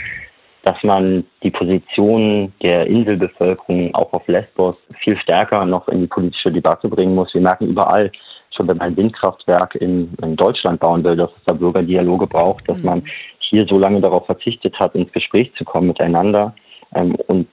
dass 0.64 0.82
man 0.82 1.24
die 1.42 1.50
Position 1.50 2.52
der 2.62 2.86
Inselbevölkerung 2.86 3.94
auch 3.94 4.12
auf 4.12 4.26
Lesbos 4.26 4.76
viel 5.00 5.16
stärker 5.18 5.64
noch 5.64 5.88
in 5.88 6.00
die 6.02 6.06
politische 6.06 6.52
Debatte 6.52 6.88
bringen 6.88 7.14
muss. 7.14 7.32
Wir 7.32 7.40
merken 7.40 7.68
überall, 7.68 8.10
schon 8.50 8.68
wenn 8.68 8.76
man 8.76 8.88
ein 8.88 8.96
Windkraftwerk 8.96 9.76
in, 9.76 10.12
in 10.22 10.36
Deutschland 10.36 10.80
bauen 10.80 11.04
will, 11.04 11.16
dass 11.16 11.30
es 11.30 11.44
da 11.46 11.52
Bürgerdialoge 11.52 12.26
braucht, 12.26 12.68
dass 12.68 12.78
mhm. 12.78 12.84
man 12.84 13.02
hier 13.38 13.66
so 13.66 13.78
lange 13.78 14.00
darauf 14.00 14.26
verzichtet 14.26 14.78
hat, 14.78 14.94
ins 14.94 15.12
Gespräch 15.12 15.52
zu 15.56 15.64
kommen 15.64 15.88
miteinander 15.88 16.54
ähm, 16.94 17.14
und 17.26 17.46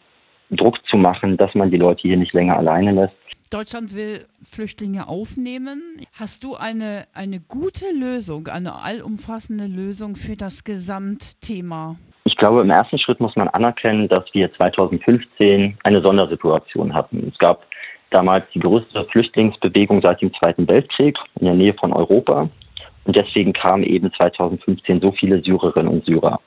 Druck 0.51 0.77
zu 0.89 0.97
machen, 0.97 1.37
dass 1.37 1.53
man 1.55 1.71
die 1.71 1.77
Leute 1.77 2.01
hier 2.01 2.17
nicht 2.17 2.33
länger 2.33 2.57
alleine 2.57 2.91
lässt. 2.91 3.15
Deutschland 3.51 3.95
will 3.95 4.25
Flüchtlinge 4.43 5.07
aufnehmen. 5.07 6.01
Hast 6.13 6.43
du 6.43 6.55
eine, 6.55 7.05
eine 7.13 7.39
gute 7.39 7.85
Lösung, 7.93 8.47
eine 8.47 8.81
allumfassende 8.81 9.67
Lösung 9.67 10.15
für 10.15 10.35
das 10.35 10.63
Gesamtthema? 10.63 11.95
Ich 12.27 12.35
glaube, 12.37 12.61
im 12.61 12.71
ersten 12.71 12.97
Schritt 12.97 13.19
muss 13.19 13.35
man 13.35 13.47
anerkennen, 13.49 14.07
dass 14.07 14.25
wir 14.33 14.51
2015 14.55 15.77
eine 15.83 16.01
Sondersituation 16.01 16.93
hatten. 16.93 17.31
Es 17.31 17.37
gab 17.37 17.65
damals 18.09 18.45
die 18.53 18.59
größte 18.59 19.05
Flüchtlingsbewegung 19.05 20.01
seit 20.01 20.21
dem 20.21 20.33
Zweiten 20.33 20.67
Weltkrieg 20.67 21.17
in 21.39 21.45
der 21.45 21.55
Nähe 21.55 21.75
von 21.75 21.93
Europa. 21.93 22.49
Und 23.05 23.15
deswegen 23.15 23.53
kamen 23.53 23.83
eben 23.83 24.11
2015 24.13 24.99
so 24.99 25.11
viele 25.11 25.41
Syrerinnen 25.41 25.91
und 25.91 26.05
Syrer. 26.05 26.39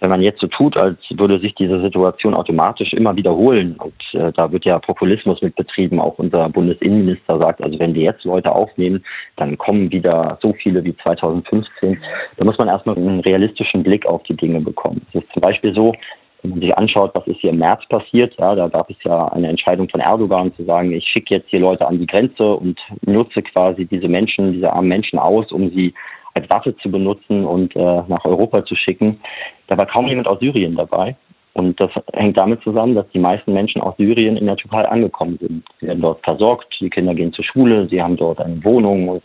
Wenn 0.00 0.10
man 0.10 0.22
jetzt 0.22 0.40
so 0.40 0.46
tut, 0.46 0.76
als 0.76 0.98
würde 1.10 1.38
sich 1.40 1.54
diese 1.56 1.82
Situation 1.82 2.34
automatisch 2.34 2.92
immer 2.92 3.14
wiederholen, 3.16 3.76
und 3.76 3.94
äh, 4.12 4.32
da 4.32 4.50
wird 4.50 4.64
ja 4.64 4.78
Populismus 4.78 5.42
mit 5.42 5.56
betrieben, 5.56 6.00
auch 6.00 6.18
unser 6.18 6.48
Bundesinnenminister 6.48 7.38
sagt, 7.38 7.62
also 7.62 7.78
wenn 7.78 7.94
wir 7.94 8.02
jetzt 8.02 8.24
Leute 8.24 8.52
aufnehmen, 8.52 9.04
dann 9.36 9.58
kommen 9.58 9.90
wieder 9.90 10.38
so 10.40 10.54
viele 10.54 10.82
wie 10.84 10.96
2015. 10.96 12.00
Da 12.36 12.44
muss 12.44 12.56
man 12.56 12.68
erstmal 12.68 12.96
einen 12.96 13.20
realistischen 13.20 13.82
Blick 13.82 14.06
auf 14.06 14.22
die 14.22 14.36
Dinge 14.36 14.60
bekommen. 14.60 15.04
Es 15.12 15.22
ist 15.22 15.32
zum 15.32 15.42
Beispiel 15.42 15.74
so, 15.74 15.92
wenn 16.42 16.50
man 16.50 16.60
sich 16.60 16.76
anschaut, 16.76 17.10
was 17.14 17.26
ist 17.26 17.40
hier 17.40 17.50
im 17.50 17.58
März 17.58 17.86
passiert, 17.88 18.34
ja, 18.38 18.54
da 18.54 18.68
gab 18.68 18.90
es 18.90 18.96
ja 19.04 19.28
eine 19.28 19.48
Entscheidung 19.48 19.88
von 19.88 20.00
Erdogan 20.00 20.54
zu 20.54 20.64
sagen, 20.64 20.92
ich 20.92 21.06
schicke 21.06 21.34
jetzt 21.36 21.50
hier 21.50 21.60
Leute 21.60 21.86
an 21.86 21.98
die 21.98 22.06
Grenze 22.06 22.54
und 22.54 22.78
nutze 23.02 23.42
quasi 23.42 23.84
diese 23.86 24.08
Menschen, 24.08 24.52
diese 24.52 24.72
armen 24.72 24.88
Menschen 24.88 25.18
aus, 25.18 25.52
um 25.52 25.70
sie 25.70 25.94
als 26.34 26.48
Waffe 26.48 26.76
zu 26.76 26.90
benutzen 26.90 27.44
und 27.44 27.74
äh, 27.76 28.02
nach 28.08 28.24
Europa 28.24 28.64
zu 28.64 28.76
schicken. 28.76 29.20
Da 29.66 29.76
war 29.76 29.86
kaum 29.86 30.06
jemand 30.06 30.28
aus 30.28 30.38
Syrien 30.40 30.76
dabei. 30.76 31.16
Und 31.52 31.80
das 31.80 31.90
hängt 32.14 32.38
damit 32.38 32.62
zusammen, 32.62 32.94
dass 32.94 33.08
die 33.12 33.18
meisten 33.18 33.52
Menschen 33.52 33.82
aus 33.82 33.96
Syrien 33.98 34.36
in 34.36 34.46
der 34.46 34.56
Türkei 34.56 34.88
angekommen 34.88 35.36
sind. 35.40 35.64
Sie 35.80 35.88
werden 35.88 36.00
dort 36.00 36.22
versorgt, 36.24 36.76
die 36.80 36.90
Kinder 36.90 37.14
gehen 37.14 37.32
zur 37.32 37.44
Schule, 37.44 37.88
sie 37.88 38.00
haben 38.00 38.16
dort 38.16 38.40
eine 38.40 38.62
Wohnung 38.64 39.08
und 39.08 39.22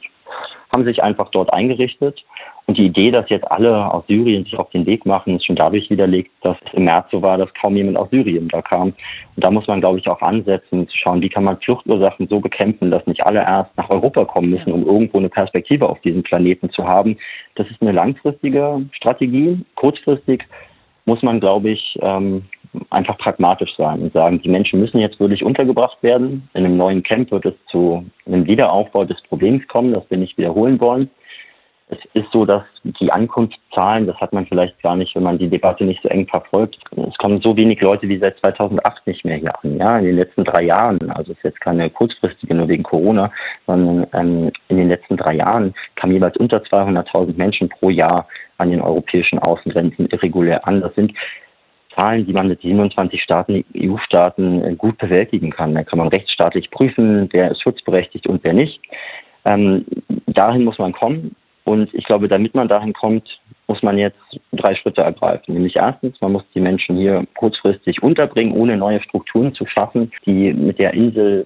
haben 0.73 0.85
sich 0.85 1.03
einfach 1.03 1.29
dort 1.29 1.53
eingerichtet. 1.53 2.25
Und 2.67 2.77
die 2.79 2.87
Idee, 2.87 3.11
dass 3.11 3.29
jetzt 3.29 3.49
alle 3.51 3.93
aus 3.93 4.03
Syrien 4.07 4.43
sich 4.43 4.57
auf 4.57 4.69
den 4.71 4.87
Weg 4.87 5.05
machen, 5.05 5.35
ist 5.35 5.45
schon 5.45 5.55
dadurch 5.55 5.89
widerlegt, 5.91 6.31
dass 6.41 6.57
es 6.65 6.73
im 6.73 6.85
März 6.85 7.07
so 7.11 7.21
war, 7.21 7.37
dass 7.37 7.53
kaum 7.53 7.75
jemand 7.75 7.97
aus 7.97 8.09
Syrien 8.09 8.47
da 8.47 8.61
kam. 8.61 8.87
Und 8.87 9.45
da 9.45 9.51
muss 9.51 9.67
man, 9.67 9.81
glaube 9.81 9.99
ich, 9.99 10.07
auch 10.07 10.21
ansetzen, 10.21 10.87
zu 10.87 10.97
schauen, 10.97 11.21
wie 11.21 11.29
kann 11.29 11.43
man 11.43 11.59
Fluchtursachen 11.59 12.27
so 12.27 12.39
bekämpfen, 12.39 12.89
dass 12.89 13.05
nicht 13.05 13.23
alle 13.23 13.41
erst 13.41 13.69
nach 13.77 13.89
Europa 13.89 14.25
kommen 14.25 14.49
müssen, 14.49 14.71
um 14.71 14.85
irgendwo 14.85 15.19
eine 15.19 15.29
Perspektive 15.29 15.87
auf 15.87 16.01
diesem 16.01 16.23
Planeten 16.23 16.71
zu 16.71 16.85
haben. 16.85 17.17
Das 17.53 17.69
ist 17.69 17.81
eine 17.81 17.91
langfristige 17.91 18.81
Strategie. 18.93 19.63
Kurzfristig 19.75 20.43
muss 21.05 21.21
man, 21.21 21.39
glaube 21.39 21.69
ich, 21.69 21.99
ähm, 22.01 22.45
einfach 22.89 23.17
pragmatisch 23.19 23.75
sein 23.77 24.01
und 24.01 24.13
sagen, 24.13 24.41
die 24.41 24.49
Menschen 24.49 24.79
müssen 24.79 24.99
jetzt 24.99 25.19
wirklich 25.19 25.43
untergebracht 25.43 26.01
werden. 26.01 26.49
In 26.55 26.65
einem 26.65 26.77
neuen 26.77 27.03
Camp 27.03 27.31
wird 27.31 27.45
es 27.45 27.53
zu 27.67 28.03
einem 28.25 28.47
Wiederaufbau 28.47 29.05
des 29.05 29.21
Problems 29.23 29.67
kommen, 29.67 29.93
das 29.93 30.03
wir 30.09 30.17
nicht 30.17 30.37
wiederholen 30.37 30.79
wollen. 30.79 31.09
Es 31.87 31.99
ist 32.13 32.31
so, 32.31 32.45
dass 32.45 32.63
die 32.83 33.11
Ankunftszahlen, 33.11 34.07
das 34.07 34.17
hat 34.17 34.33
man 34.33 34.47
vielleicht 34.47 34.81
gar 34.81 34.95
nicht, 34.95 35.15
wenn 35.15 35.21
man 35.21 35.37
die 35.37 35.49
Debatte 35.49 35.83
nicht 35.83 36.01
so 36.01 36.09
eng 36.09 36.27
verfolgt, 36.27 36.79
es 36.95 37.17
kommen 37.19 37.41
so 37.41 37.55
wenig 37.55 37.79
Leute 37.79 38.09
wie 38.09 38.17
seit 38.17 38.39
2008 38.39 39.05
nicht 39.05 39.23
mehr 39.23 39.37
hier 39.37 39.53
an. 39.63 39.77
Ja, 39.77 39.99
in 39.99 40.05
den 40.05 40.15
letzten 40.15 40.43
drei 40.45 40.63
Jahren, 40.63 41.11
also 41.11 41.33
es 41.33 41.37
ist 41.37 41.43
jetzt 41.43 41.61
keine 41.61 41.91
kurzfristige 41.91 42.55
nur 42.55 42.67
wegen 42.67 42.81
Corona, 42.81 43.31
sondern 43.67 44.07
ähm, 44.13 44.51
in 44.69 44.77
den 44.77 44.89
letzten 44.89 45.15
drei 45.15 45.35
Jahren 45.35 45.75
kamen 45.95 46.13
jeweils 46.13 46.37
unter 46.37 46.57
200.000 46.57 47.37
Menschen 47.37 47.69
pro 47.69 47.91
Jahr 47.91 48.27
an 48.57 48.71
den 48.71 48.81
europäischen 48.81 49.37
Außengrenzen 49.37 50.07
irregulär 50.07 50.67
an. 50.67 50.81
Das 50.81 50.95
sind 50.95 51.13
Zahlen, 51.95 52.25
die 52.25 52.33
man 52.33 52.47
mit 52.47 52.61
27 52.61 53.21
Staaten, 53.21 53.63
EU-Staaten 53.75 54.63
äh, 54.63 54.75
gut 54.75 54.97
bewältigen 54.97 55.51
kann. 55.51 55.75
Da 55.75 55.83
kann 55.83 55.99
man 55.99 56.07
rechtsstaatlich 56.07 56.71
prüfen, 56.71 57.29
wer 57.31 57.51
ist 57.51 57.61
schutzberechtigt 57.61 58.25
und 58.25 58.43
wer 58.43 58.53
nicht. 58.53 58.81
Ähm, 59.45 59.85
dahin 60.25 60.63
muss 60.63 60.79
man 60.79 60.91
kommen. 60.91 61.35
Und 61.65 61.93
ich 61.93 62.05
glaube, 62.05 62.27
damit 62.27 62.53
man 62.53 62.67
dahin 62.67 62.93
kommt, 62.93 63.39
muss 63.67 63.81
man 63.81 63.97
jetzt 63.97 64.19
drei 64.53 64.75
Schritte 64.75 65.01
ergreifen. 65.01 65.55
Nämlich 65.55 65.75
erstens, 65.75 66.21
man 66.21 66.31
muss 66.31 66.43
die 66.53 66.61
Menschen 66.61 66.97
hier 66.97 67.25
kurzfristig 67.35 68.03
unterbringen, 68.03 68.53
ohne 68.53 68.77
neue 68.77 69.01
Strukturen 69.01 69.53
zu 69.55 69.65
schaffen, 69.65 70.11
die 70.25 70.53
mit 70.53 70.77
der 70.77 70.93
Insel 70.93 71.45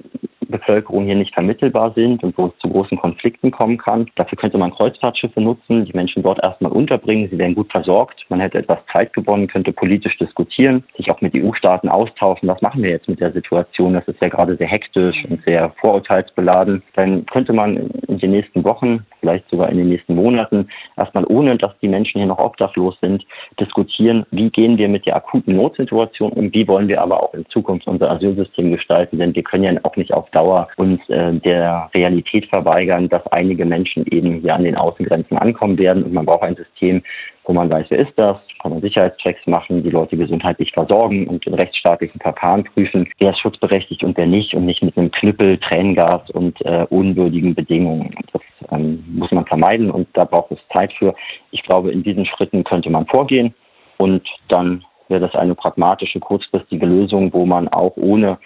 Bevölkerung 0.50 1.06
hier 1.06 1.16
nicht 1.16 1.34
vermittelbar 1.34 1.94
sind 1.96 2.24
und 2.24 2.38
wo 2.38 2.48
es 2.48 2.58
zu 2.60 2.70
großen 2.70 2.98
Konflikten 2.98 3.52
kommen 3.52 3.78
kann. 3.78 4.10
Dafür 4.16 4.38
könnte 4.38 4.58
man 4.58 4.74
Kreuzfahrtschiffe 4.74 5.42
nutzen, 5.42 5.86
die 5.86 5.94
Menschen 5.94 6.24
dort 6.24 6.44
erstmal 6.44 6.72
unterbringen, 6.72 7.30
sie 7.30 7.38
werden 7.38 7.56
gut 7.56 7.72
versorgt, 7.72 8.26
man 8.30 8.40
hätte 8.40 8.60
etwas 8.60 8.80
Zeit 8.92 9.14
gewonnen, 9.14 9.48
könnte 9.48 9.72
politisch 9.72 10.18
diskutieren, 10.18 10.84
sich 10.98 11.10
auch 11.12 11.22
mit 11.22 11.36
EU-Staaten 11.36 11.90
austauschen, 11.90 12.50
was 12.50 12.62
machen 12.62 12.84
wir 12.84 12.92
jetzt 12.92 13.08
mit 13.08 13.20
der 13.20 13.32
Situation, 13.32 13.94
das 13.94 14.08
ist 14.08 14.22
ja 14.22 14.30
gerade 14.30 14.56
sehr 14.58 14.68
hektisch 14.68 15.24
und 15.30 15.44
sehr 15.46 15.72
vorurteilsbeladen. 15.82 16.82
Dann 16.96 17.26
könnte 17.28 17.54
man 17.54 17.78
in 18.08 18.20
den 18.20 18.32
nächsten 18.32 18.64
Wochen, 18.64 19.06
vielleicht 19.20 19.50
sogar 19.50 19.70
in 19.70 19.78
den 19.78 19.90
nächsten 19.90 20.16
Monaten, 20.16 20.68
erstmal 20.98 21.26
ohne, 21.28 21.58
dass 21.58 21.78
die 21.82 21.88
Menschen 21.88 22.20
hier 22.20 22.28
noch 22.28 22.40
obdachlos 22.40 22.98
sind, 23.02 23.26
diskutieren, 23.60 24.26
wie 24.32 24.50
gehen 24.50 24.78
wir 24.78 24.88
mit 24.88 25.06
der 25.06 25.16
akuten 25.16 25.56
Notsituation 25.56 26.32
um, 26.32 26.54
wie 26.54 26.68
wollen 26.68 26.88
wir 26.88 27.02
aber 27.02 27.22
auch 27.22 27.34
in 27.34 27.46
Zukunft 27.48 27.88
unser 27.88 28.12
Asylsystem 28.12 28.72
gestalten, 28.72 29.20
denn 29.20 29.36
wir 29.36 29.44
können 29.44 29.64
ja 29.64 29.80
auch 29.84 29.96
nicht 29.96 30.14
auf 30.14 30.30
Dauer 30.40 30.68
uns 30.78 31.02
äh, 31.10 31.34
der 31.34 31.90
Realität 31.94 32.48
verweigern, 32.48 33.10
dass 33.10 33.26
einige 33.28 33.66
Menschen 33.66 34.06
eben 34.08 34.40
hier 34.40 34.56
an 34.56 34.64
den 34.64 34.78
Außengrenzen 34.78 35.38
ankommen 35.38 35.78
werden 35.78 36.04
und 36.04 36.14
man 36.14 36.26
braucht 36.26 36.44
ein 36.44 36.56
System, 36.56 37.04
wo 37.44 37.54
man 37.54 37.70
weiß, 37.70 37.88
wer 37.90 38.00
ist 38.00 38.14
das, 38.16 38.38
kann 38.62 38.72
man 38.72 38.82
Sicherheitschecks 38.82 39.46
machen, 39.48 39.84
die 39.84 39.90
Leute 39.90 40.16
gesundheitlich 40.16 40.72
versorgen 40.72 41.28
und 41.28 41.46
in 41.46 41.56
rechtsstaatlichen 41.56 42.22
Verfahren 42.22 42.64
prüfen, 42.64 43.10
wer 43.20 43.32
ist 43.32 43.40
schutzberechtigt 43.40 44.04
und 44.04 44.18
wer 44.18 44.28
nicht 44.28 44.54
und 44.54 44.66
nicht 44.66 44.82
mit 44.82 44.98
einem 44.98 45.12
Knüppel, 45.12 45.58
Tränengas 45.58 46.30
und 46.32 46.64
äh, 46.66 46.86
unwürdigen 46.90 47.54
Bedingungen. 47.56 48.16
Das 48.32 48.42
ähm, 48.72 49.04
muss 49.12 49.32
man 49.32 49.46
vermeiden 49.46 49.92
und 49.92 50.08
da 50.14 50.24
braucht 50.24 50.52
es 50.52 50.60
Zeit 50.74 50.94
für. 50.94 51.14
Ich 51.52 51.64
glaube, 51.64 51.92
in 51.92 52.04
diesen 52.04 52.26
Schritten 52.26 52.64
könnte 52.64 52.90
man 52.90 53.08
vorgehen 53.08 53.54
und 53.98 54.26
dann 54.48 54.86
wäre 55.10 55.22
das 55.22 55.36
eine 55.36 55.56
pragmatische, 55.56 56.20
kurzfristige 56.20 56.86
Lösung, 56.86 57.34
wo 57.34 57.46
man 57.46 57.68
auch 57.68 57.98
ohne 57.98 58.38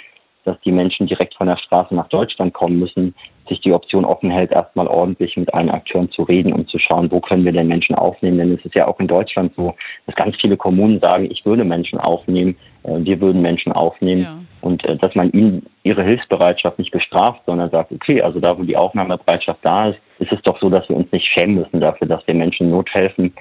dass 0.43 0.59
die 0.62 0.71
Menschen 0.71 1.07
direkt 1.07 1.35
von 1.35 1.47
der 1.47 1.57
Straße 1.57 1.95
nach 1.95 2.07
Deutschland 2.09 2.53
kommen 2.53 2.79
müssen, 2.79 3.15
sich 3.47 3.59
die 3.62 3.73
Option 3.73 4.05
offen 4.05 4.31
hält, 4.31 4.51
erstmal 4.51 4.88
ordentlich 4.88 5.35
mit 5.38 5.53
allen 5.53 5.69
Akteuren 5.69 6.09
zu 6.12 6.23
reden 6.23 6.53
und 6.53 6.69
zu 6.69 6.79
schauen, 6.79 7.12
wo 7.12 7.19
können 7.19 7.45
wir 7.45 7.51
denn 7.51 7.67
Menschen 7.67 7.95
aufnehmen. 7.95 8.38
Denn 8.38 8.53
es 8.53 8.65
ist 8.65 8.75
ja 8.75 8.88
auch 8.88 9.00
in 9.00 9.07
Deutschland 9.07 9.53
so, 9.55 9.75
dass 10.05 10.15
ganz 10.15 10.35
viele 10.39 10.57
Kommunen 10.57 11.00
sagen, 11.00 11.29
ich 11.29 11.45
würde 11.45 11.65
Menschen 11.65 12.00
aufnehmen, 12.00 12.55
äh, 12.83 13.00
wir 13.00 13.19
würden 13.19 13.41
Menschen 13.41 13.71
aufnehmen. 13.71 14.21
Ja. 14.21 14.39
Und 14.62 14.83
äh, 14.85 14.95
dass 14.95 15.13
man 15.15 15.31
ihnen 15.31 15.65
ihre 15.83 16.03
Hilfsbereitschaft 16.03 16.79
nicht 16.79 16.91
bestraft, 16.91 17.41
sondern 17.45 17.69
sagt, 17.69 17.91
okay, 17.91 18.21
also 18.21 18.39
da, 18.39 18.57
wo 18.57 18.63
die 18.63 18.77
Aufnahmebereitschaft 18.77 19.59
da 19.62 19.89
ist, 19.89 20.00
ist 20.19 20.31
es 20.31 20.41
doch 20.43 20.59
so, 20.59 20.69
dass 20.69 20.88
wir 20.88 20.95
uns 20.95 21.12
nicht 21.12 21.27
schämen 21.27 21.55
müssen 21.55 21.81
dafür, 21.81 22.07
dass 22.07 22.25
wir 22.27 22.33
Menschen 22.33 22.69
Not 22.69 22.89
helfen. 22.93 23.33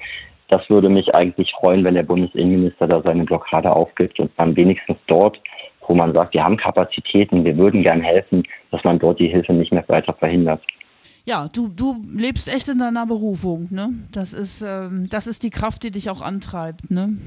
Das 0.49 0.69
würde 0.69 0.89
mich 0.89 1.15
eigentlich 1.15 1.51
freuen, 1.53 1.83
wenn 1.83 1.95
der 1.95 2.03
Bundesinnenminister 2.03 2.87
da 2.87 3.01
seine 3.01 3.23
Blockade 3.23 3.73
aufgibt 3.73 4.19
und 4.19 4.31
dann 4.37 4.55
wenigstens 4.55 4.97
dort 5.07 5.39
wo 5.87 5.95
man 5.95 6.13
sagt, 6.13 6.33
wir 6.33 6.43
haben 6.43 6.57
Kapazitäten, 6.57 7.45
wir 7.45 7.57
würden 7.57 7.83
gern 7.83 8.01
helfen, 8.01 8.43
dass 8.71 8.83
man 8.83 8.99
dort 8.99 9.19
die 9.19 9.27
Hilfe 9.27 9.53
nicht 9.53 9.71
mehr 9.71 9.83
weiter 9.87 10.13
verhindert. 10.13 10.61
Ja, 11.25 11.47
du, 11.53 11.69
du 11.69 12.01
lebst 12.13 12.53
echt 12.53 12.67
in 12.67 12.79
deiner 12.79 13.05
Berufung, 13.05 13.67
ne? 13.71 13.89
Das 14.11 14.33
ist, 14.33 14.61
ähm, 14.61 15.07
das 15.09 15.25
ist 15.25 15.43
die 15.43 15.51
Kraft, 15.51 15.83
die 15.83 15.91
dich 15.91 16.09
auch 16.09 16.21
antreibt, 16.21 16.91
ne? 16.91 17.17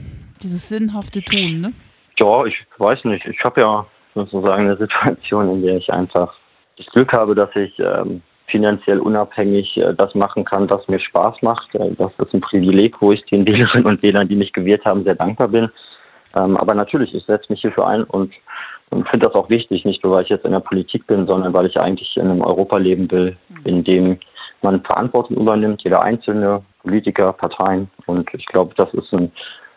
Dieses 0.42 0.68
sinnhafte 0.68 1.22
Tun, 1.22 1.60
ne? 1.62 1.72
Ja, 2.18 2.44
ich 2.44 2.54
weiß 2.76 3.04
nicht. 3.04 3.24
Ich 3.26 3.42
habe 3.42 3.60
ja 3.60 3.86
sozusagen 4.14 4.64
eine 4.64 4.76
Situation, 4.76 5.50
in 5.50 5.62
der 5.62 5.76
ich 5.78 5.90
einfach 5.90 6.34
das 6.76 6.86
Glück 6.86 7.12
habe, 7.12 7.34
dass 7.34 7.48
ich 7.56 7.78
ähm, 7.78 8.20
finanziell 8.48 8.98
unabhängig 8.98 9.76
äh, 9.76 9.94
das 9.94 10.14
machen 10.14 10.44
kann, 10.44 10.68
was 10.68 10.86
mir 10.88 11.00
Spaß 11.00 11.42
macht. 11.42 11.74
Äh, 11.74 11.94
das 11.96 12.12
ist 12.18 12.34
ein 12.34 12.40
Privileg, 12.40 13.00
wo 13.00 13.12
ich 13.12 13.24
den 13.26 13.46
Wählerinnen 13.46 13.86
und 13.86 14.02
Wählern, 14.02 14.28
die 14.28 14.36
mich 14.36 14.52
gewählt 14.52 14.84
haben, 14.84 15.04
sehr 15.04 15.14
dankbar 15.14 15.48
bin. 15.48 15.70
Ähm, 16.36 16.56
aber 16.56 16.74
natürlich, 16.74 17.14
ich 17.14 17.24
setze 17.24 17.50
mich 17.50 17.60
hierfür 17.60 17.86
ein 17.86 18.04
und, 18.04 18.32
und 18.90 19.08
finde 19.08 19.26
das 19.26 19.34
auch 19.34 19.48
wichtig, 19.48 19.84
nicht 19.84 20.04
nur 20.04 20.14
weil 20.14 20.24
ich 20.24 20.30
jetzt 20.30 20.44
in 20.44 20.52
der 20.52 20.60
Politik 20.60 21.06
bin, 21.06 21.26
sondern 21.26 21.52
weil 21.52 21.66
ich 21.66 21.78
eigentlich 21.78 22.16
in 22.16 22.28
einem 22.28 22.42
Europa 22.42 22.76
leben 22.76 23.10
will, 23.10 23.36
mhm. 23.48 23.60
in 23.64 23.84
dem 23.84 24.18
man 24.62 24.82
Verantwortung 24.82 25.36
übernimmt, 25.36 25.82
jeder 25.82 26.02
einzelne 26.02 26.62
Politiker, 26.82 27.32
Parteien. 27.32 27.90
Und 28.06 28.28
ich 28.32 28.46
glaube, 28.46 28.74
das 28.76 28.92
ist 28.94 29.12
ein 29.12 29.30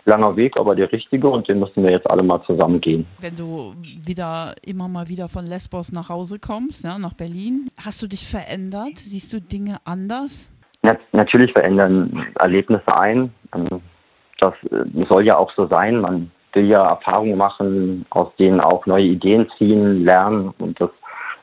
langer 0.06 0.36
Weg, 0.36 0.58
aber 0.58 0.76
der 0.76 0.92
richtige 0.92 1.30
und 1.30 1.48
den 1.48 1.60
müssen 1.60 1.84
wir 1.84 1.92
jetzt 1.92 2.10
alle 2.10 2.24
mal 2.24 2.42
zusammen 2.44 2.82
gehen. 2.82 3.06
Wenn 3.20 3.36
du 3.36 3.74
wieder 3.78 4.56
immer 4.66 4.88
mal 4.88 5.08
wieder 5.08 5.30
von 5.30 5.46
Lesbos 5.46 5.92
nach 5.92 6.10
Hause 6.10 6.40
kommst, 6.40 6.84
ja, 6.84 6.98
nach 6.98 7.14
Berlin, 7.14 7.70
hast 7.84 8.02
du 8.02 8.08
dich 8.08 8.28
verändert? 8.28 8.98
Siehst 8.98 9.32
du 9.34 9.40
Dinge 9.40 9.78
anders? 9.86 10.52
Natürlich 11.12 11.52
verändern 11.52 12.26
Erlebnisse 12.40 12.98
ein. 12.98 13.34
Ähm, 13.54 13.82
das 14.40 14.54
äh, 14.72 15.06
soll 15.10 15.26
ja 15.26 15.38
auch 15.38 15.52
so 15.56 15.68
sein. 15.68 16.00
Man 16.00 16.32
will 16.54 16.66
ja 16.66 16.84
Erfahrungen 16.84 17.38
machen, 17.38 18.06
aus 18.10 18.30
denen 18.38 18.60
auch 18.60 18.86
neue 18.86 19.06
Ideen 19.06 19.50
ziehen, 19.58 20.04
lernen. 20.04 20.54
Und 20.60 20.80
das 20.80 20.90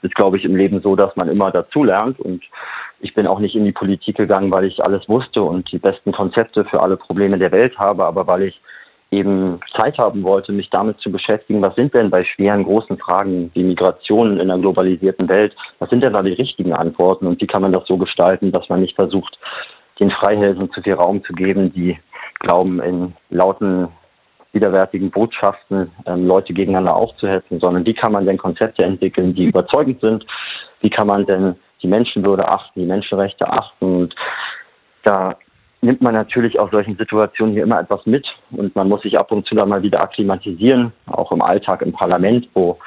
ist, 0.02 0.14
glaube 0.14 0.36
ich, 0.38 0.44
im 0.44 0.56
Leben 0.56 0.80
so, 0.82 0.96
dass 0.96 1.14
man 1.16 1.28
immer 1.28 1.50
dazu 1.50 1.84
lernt. 1.84 2.18
Und 2.20 2.42
ich 3.00 3.14
bin 3.14 3.26
auch 3.26 3.38
nicht 3.38 3.54
in 3.54 3.64
die 3.64 3.72
Politik 3.72 4.16
gegangen, 4.16 4.52
weil 4.52 4.64
ich 4.64 4.82
alles 4.84 5.08
wusste 5.08 5.42
und 5.42 5.70
die 5.70 5.78
besten 5.78 6.12
Konzepte 6.12 6.64
für 6.64 6.82
alle 6.82 6.96
Probleme 6.96 7.38
der 7.38 7.52
Welt 7.52 7.78
habe, 7.78 8.04
aber 8.04 8.26
weil 8.26 8.42
ich 8.44 8.60
eben 9.10 9.60
Zeit 9.76 9.98
haben 9.98 10.24
wollte, 10.24 10.52
mich 10.52 10.68
damit 10.70 10.98
zu 10.98 11.12
beschäftigen, 11.12 11.62
was 11.62 11.74
sind 11.76 11.94
denn 11.94 12.10
bei 12.10 12.24
schweren, 12.24 12.64
großen 12.64 12.98
Fragen 12.98 13.50
wie 13.54 13.62
Migration 13.62 14.40
in 14.40 14.50
einer 14.50 14.60
globalisierten 14.60 15.28
Welt, 15.28 15.54
was 15.78 15.88
sind 15.90 16.04
denn 16.04 16.12
da 16.12 16.22
die 16.22 16.32
richtigen 16.32 16.72
Antworten 16.72 17.26
und 17.26 17.40
wie 17.40 17.46
kann 17.46 17.62
man 17.62 17.72
das 17.72 17.86
so 17.86 17.96
gestalten, 17.96 18.50
dass 18.50 18.68
man 18.68 18.80
nicht 18.80 18.96
versucht, 18.96 19.38
den 20.00 20.10
Freihelden 20.10 20.70
zu 20.72 20.82
viel 20.82 20.94
Raum 20.94 21.22
zu 21.24 21.32
geben, 21.32 21.72
die 21.72 21.98
glauben, 22.40 22.80
in 22.80 23.14
lauten, 23.30 23.88
widerwärtigen 24.56 25.10
Botschaften 25.10 25.92
ähm, 26.06 26.26
Leute 26.26 26.52
gegeneinander 26.52 26.96
aufzuhetzen, 26.96 27.60
sondern 27.60 27.86
wie 27.86 27.94
kann 27.94 28.12
man 28.12 28.26
denn 28.26 28.38
Konzepte 28.38 28.82
entwickeln, 28.82 29.34
die 29.34 29.44
überzeugend 29.44 30.00
sind, 30.00 30.26
wie 30.80 30.90
kann 30.90 31.06
man 31.06 31.24
denn 31.26 31.54
die 31.82 31.88
Menschenwürde 31.88 32.48
achten, 32.48 32.80
die 32.80 32.86
Menschenrechte 32.86 33.48
achten 33.48 33.84
und 33.84 34.14
da 35.04 35.36
nimmt 35.82 36.02
man 36.02 36.14
natürlich 36.14 36.58
aus 36.58 36.70
solchen 36.72 36.96
Situationen 36.96 37.54
hier 37.54 37.62
immer 37.62 37.80
etwas 37.80 38.04
mit 38.06 38.26
und 38.50 38.74
man 38.74 38.88
muss 38.88 39.02
sich 39.02 39.16
ab 39.18 39.30
und 39.30 39.46
zu 39.46 39.54
dann 39.54 39.68
mal 39.68 39.82
wieder 39.82 40.02
akklimatisieren, 40.02 40.92
auch 41.06 41.30
im 41.30 41.42
Alltag 41.42 41.82
im 41.82 41.92
Parlament, 41.92 42.48
wo 42.54 42.78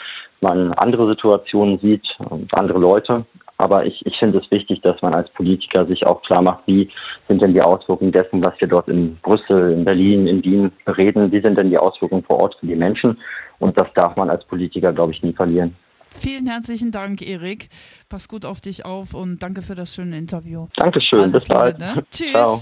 man 0.42 0.74
andere 0.74 1.08
Situationen 1.10 1.80
sieht 1.80 2.06
und 2.30 2.54
andere 2.54 2.80
Leute. 2.80 3.26
Aber 3.60 3.86
ich, 3.86 4.06
ich 4.06 4.18
finde 4.18 4.40
es 4.40 4.50
wichtig, 4.52 4.82
dass 4.82 5.02
man 5.02 5.14
als 5.14 5.30
Politiker 5.32 5.86
sich 5.86 6.06
auch 6.08 6.22
klar 6.22 6.42
macht, 6.42 6.64
wie 6.66 6.90
sind 7.28 7.42
denn 7.42 7.54
die 7.54 7.62
Auswirkungen 7.62 8.14
dessen, 8.14 8.44
was 8.44 8.54
wir 8.60 8.70
dort 8.70 8.88
in 8.88 9.18
Brüssel, 9.18 9.74
in 9.74 9.84
Berlin, 9.84 10.28
in 10.28 10.44
Wien 10.46 10.72
reden, 10.88 11.30
wie 11.34 11.42
sind 11.42 11.58
denn 11.58 11.70
die 11.70 11.78
Auswirkungen 11.78 12.24
vor 12.24 12.40
Ort 12.40 12.56
für 12.60 12.68
die 12.68 12.76
Menschen. 12.76 13.18
Und 13.60 13.78
das 13.78 13.88
darf 13.96 14.16
man 14.16 14.30
als 14.30 14.46
Politiker, 14.46 14.94
glaube 14.94 15.12
ich, 15.12 15.22
nie 15.22 15.34
verlieren. 15.34 15.76
Vielen 16.10 16.48
herzlichen 16.48 16.92
Dank, 16.92 17.22
Erik. 17.22 17.68
Pass 18.08 18.30
gut 18.30 18.46
auf 18.46 18.62
dich 18.62 18.86
auf 18.86 19.14
und 19.14 19.44
danke 19.44 19.62
für 19.62 19.76
das 19.76 19.94
schöne 19.94 20.18
Interview. 20.18 20.68
Dankeschön, 20.78 21.20
Alles 21.20 21.32
bis 21.34 21.48
bald. 21.50 21.80
Ne? 21.80 22.04
Tschüss. 22.12 22.32
Ciao. 22.32 22.58